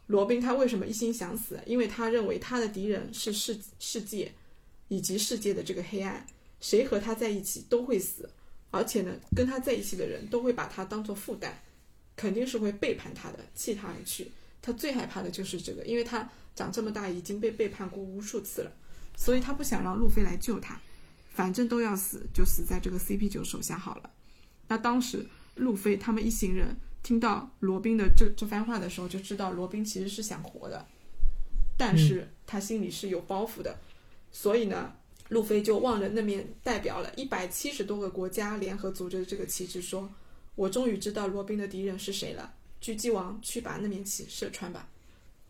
[0.07, 1.59] 罗宾他为什么一心想死？
[1.65, 4.33] 因为他认为他的敌人是世世界，
[4.87, 6.25] 以及世界的这个黑暗，
[6.59, 8.29] 谁和他在一起都会死，
[8.71, 11.53] 而且呢，跟他在一起的人都会把他当做负担，
[12.15, 14.31] 肯定是会背叛他的，弃他而去。
[14.61, 18.71] 他最害怕的就是这个，因为他长这么大已经被背叛过无数次了，
[19.15, 20.79] 所以他不想让路飞来救他，
[21.29, 24.09] 反正都要死，就死在这个 CP 九手下好了。
[24.67, 26.75] 那当时路飞他们一行人。
[27.01, 30.85] 听到罗宾的这这番话的时候，就知道罗宾其实是想活的，
[31.77, 33.79] 但是他心里是有包袱的，
[34.33, 34.93] 所以呢，
[35.29, 40.07] 路飞就望着那面代表了一百七十多个国家联合组织的这个旗帜，说
[40.55, 42.53] ：“我终于知道罗宾的敌人是谁了。”
[42.83, 44.87] 狙击王，去把那面旗射穿吧。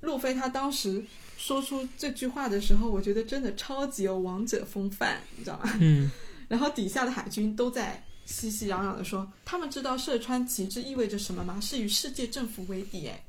[0.01, 1.03] 路飞他当时
[1.37, 5.77] 说出这句话的时候，我觉得真的超级有王者风范，你知道吗？
[5.79, 6.09] 嗯。
[6.47, 8.03] 然后底下的海军都在。
[8.25, 11.59] 熙熙攘攘地说：“他们知道射穿旗帜意味着什么吗？
[11.59, 13.07] 是与世界政府为敌。
[13.07, 13.25] 哎，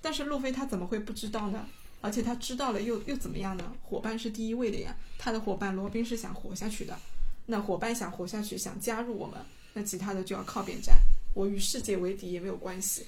[0.00, 1.66] 但是路飞他怎么会不知道呢？
[2.00, 3.72] 而且他知道了又又怎么样呢？
[3.82, 4.96] 伙伴是第一位的呀。
[5.18, 6.98] 他的伙伴罗宾是想活下去的。
[7.46, 9.38] 那伙伴想活下去，想加入我们，
[9.74, 10.96] 那其他的就要靠边站。
[11.34, 13.06] 我与世界为敌也没有关系。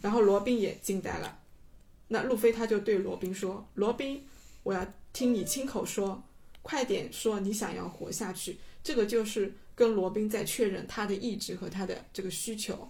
[0.00, 1.38] 然后罗宾也惊呆了。
[2.08, 4.24] 那路飞他就对罗宾说：‘罗宾，
[4.62, 6.22] 我要听你亲口说，
[6.62, 12.88] 快点说你想要活下去。’这个就是。”跟罗宾在确认他的意志和他的这个需求，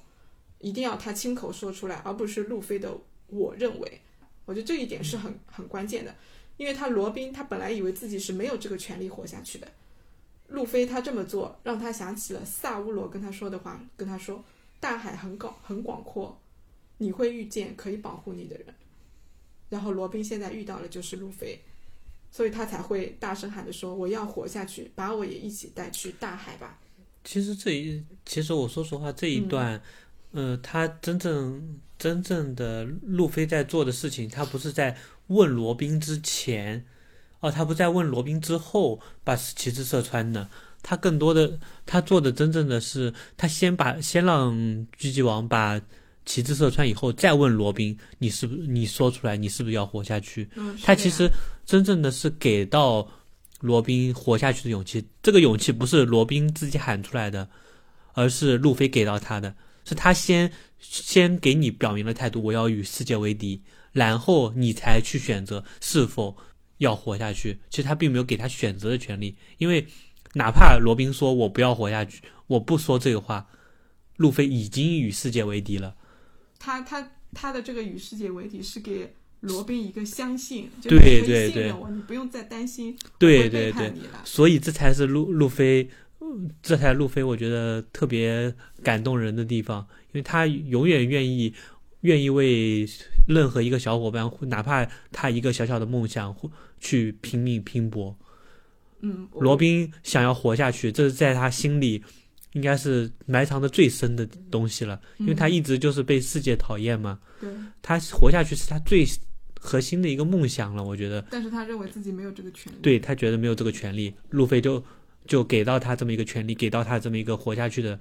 [0.59, 2.95] 一定要他亲口说出来，而不是路飞的
[3.29, 4.01] 我认为。
[4.45, 6.15] 我觉得这一点是很很关键的，
[6.57, 9.69] 因为他罗宾他本来以为自己是没有这个权利活下去的，
[10.49, 14.45] 路飞他这么做让他想起了萨乌罗跟他说的话，跟他说
[14.81, 16.41] 大海很广很广阔，
[16.99, 18.67] 你会遇见可以保护你的人。
[19.69, 21.61] 然后罗宾现在遇到了就是路飞。
[22.31, 26.81] 所以他才会大声喊着说：“我要活下去，把我也一起带去大海吧。”
[27.23, 29.81] 其实这一，其实我说实话，这一段，
[30.33, 34.95] 呃，他真正真正的路飞在做的事情，他不是在
[35.29, 36.85] 问罗宾之前，
[37.41, 40.47] 哦，他不在问罗宾之后把旗帜射穿的，
[40.83, 44.53] 他更多的他做的真正的是，他先把先让
[44.99, 45.81] 狙击王把。
[46.27, 49.37] 旗帜射穿以后，再问罗宾：“你是不是你说出来？
[49.37, 50.49] 你是不是要活下去？”
[50.83, 51.31] 他其实
[51.67, 53.07] 真正的是给到
[53.61, 55.07] 罗宾活下去的勇气。
[55.23, 57.47] 这个勇气不是罗宾自己喊出来的，
[58.15, 59.55] 而是路飞给到他的。
[59.85, 63.63] 是他先先给你表明了态度，我要与世界为敌，
[63.93, 66.37] 然后你才去选择是否
[66.79, 67.61] 要活下去。
[67.71, 69.87] 其实他并没有给他选择的权利，因为
[70.35, 73.47] 哪怕罗宾说我不要活下去，我不说这个话，
[74.17, 75.97] 路飞已经与世界为敌了。
[76.59, 83.93] 他他他的这个与世界为敌是给罗宾一个相信，对对对，你不用再担心，对对对，
[84.25, 85.89] 所以这才是路路飞，
[86.63, 91.53] 这才路飞，我觉得特别感动人的地方，因为他永远愿意
[92.01, 92.87] 愿意为
[93.29, 96.35] 任何一个小伙伴，哪怕他一个小小的梦想，
[96.81, 98.17] 去拼命拼搏。
[99.01, 102.03] 嗯，罗宾想要活下去，这是在他心里。
[102.55, 107.19] 应该是埋藏的最深的东西了，因为他一直就是被世界讨厌嘛。
[107.41, 107.51] 对，
[107.83, 109.05] 他活下去是他最
[109.59, 111.21] 核心的一个梦想了，我觉得。
[111.33, 112.77] 但是他认为自己没有这个权利。
[112.81, 114.81] 对他觉得没有这个权利，路飞就
[115.27, 117.99] 就给到他这么一个权利，给到他这么一个活下去的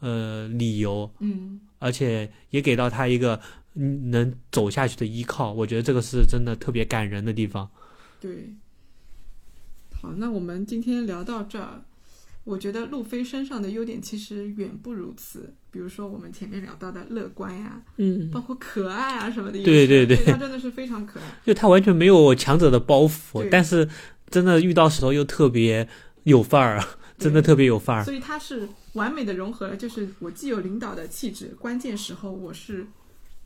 [0.00, 1.10] 呃理由。
[1.20, 1.60] 嗯。
[1.78, 3.40] 而且也给到他一个
[3.74, 7.68] 能走下去的依靠，我觉得这个是真的特别感人的地方。
[8.20, 8.54] 对。
[10.00, 11.82] 好，那我们今天聊到这儿。
[12.44, 21.26] 我觉得路飞身上的优点其实远不如此，比如说我们前面聊到的乐观呀，嗯，包括可爱啊什么的，对对对，他真的是非常可爱。
[21.46, 23.88] 就他完全没有强者的包袱，但是
[24.28, 25.88] 真的遇到时候又特别
[26.24, 28.04] 有范儿啊，真的特别有范儿。
[28.04, 32.86] 所以他是完美的融合了，就是我既有领导的气质，关键时候我是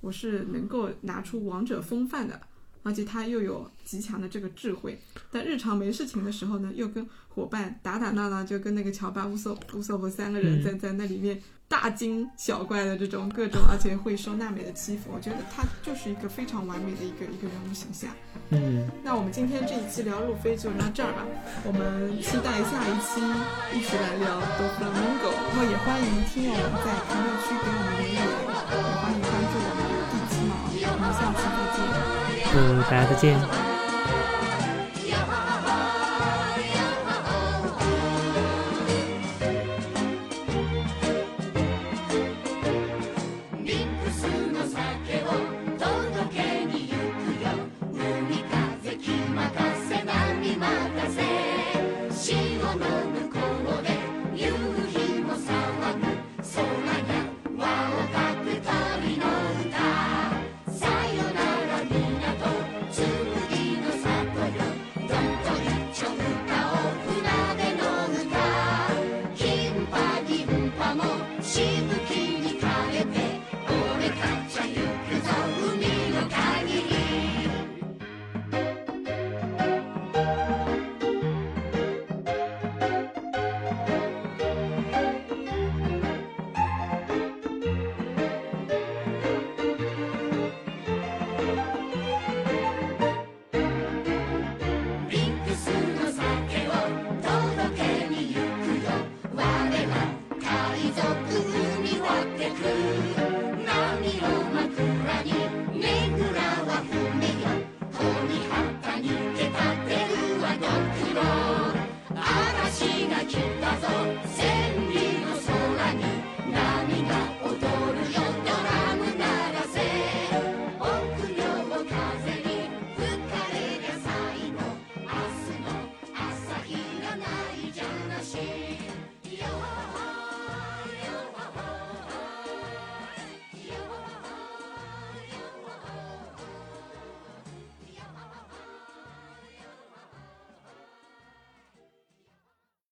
[0.01, 2.41] 我是能够拿出王者风范的，
[2.83, 5.01] 而且他又有极强的这个智慧。
[5.31, 15.11] 但日常没事情的时候呢，又跟伙伴打打闹闹，就跟那个乔巴乌索乌索夫三个人在在那里面大惊小怪的这种各种， 而且会受娜美的欺负。
[15.13, 18.11] 我觉得他就是一个非常完美的一个一个人物形象。
[18.51, 21.27] 嗯，那我们今天这一期聊路飞就到这儿吧，
[21.65, 23.21] 我们期待下一期
[23.75, 30.55] 一起来聊 Do Flamingo，然后也欢迎听友们在评论区给我们留言，也欢迎关注我们的第七毛，
[30.87, 31.77] 我们下期再见。
[32.55, 33.76] 嗯，大家再见。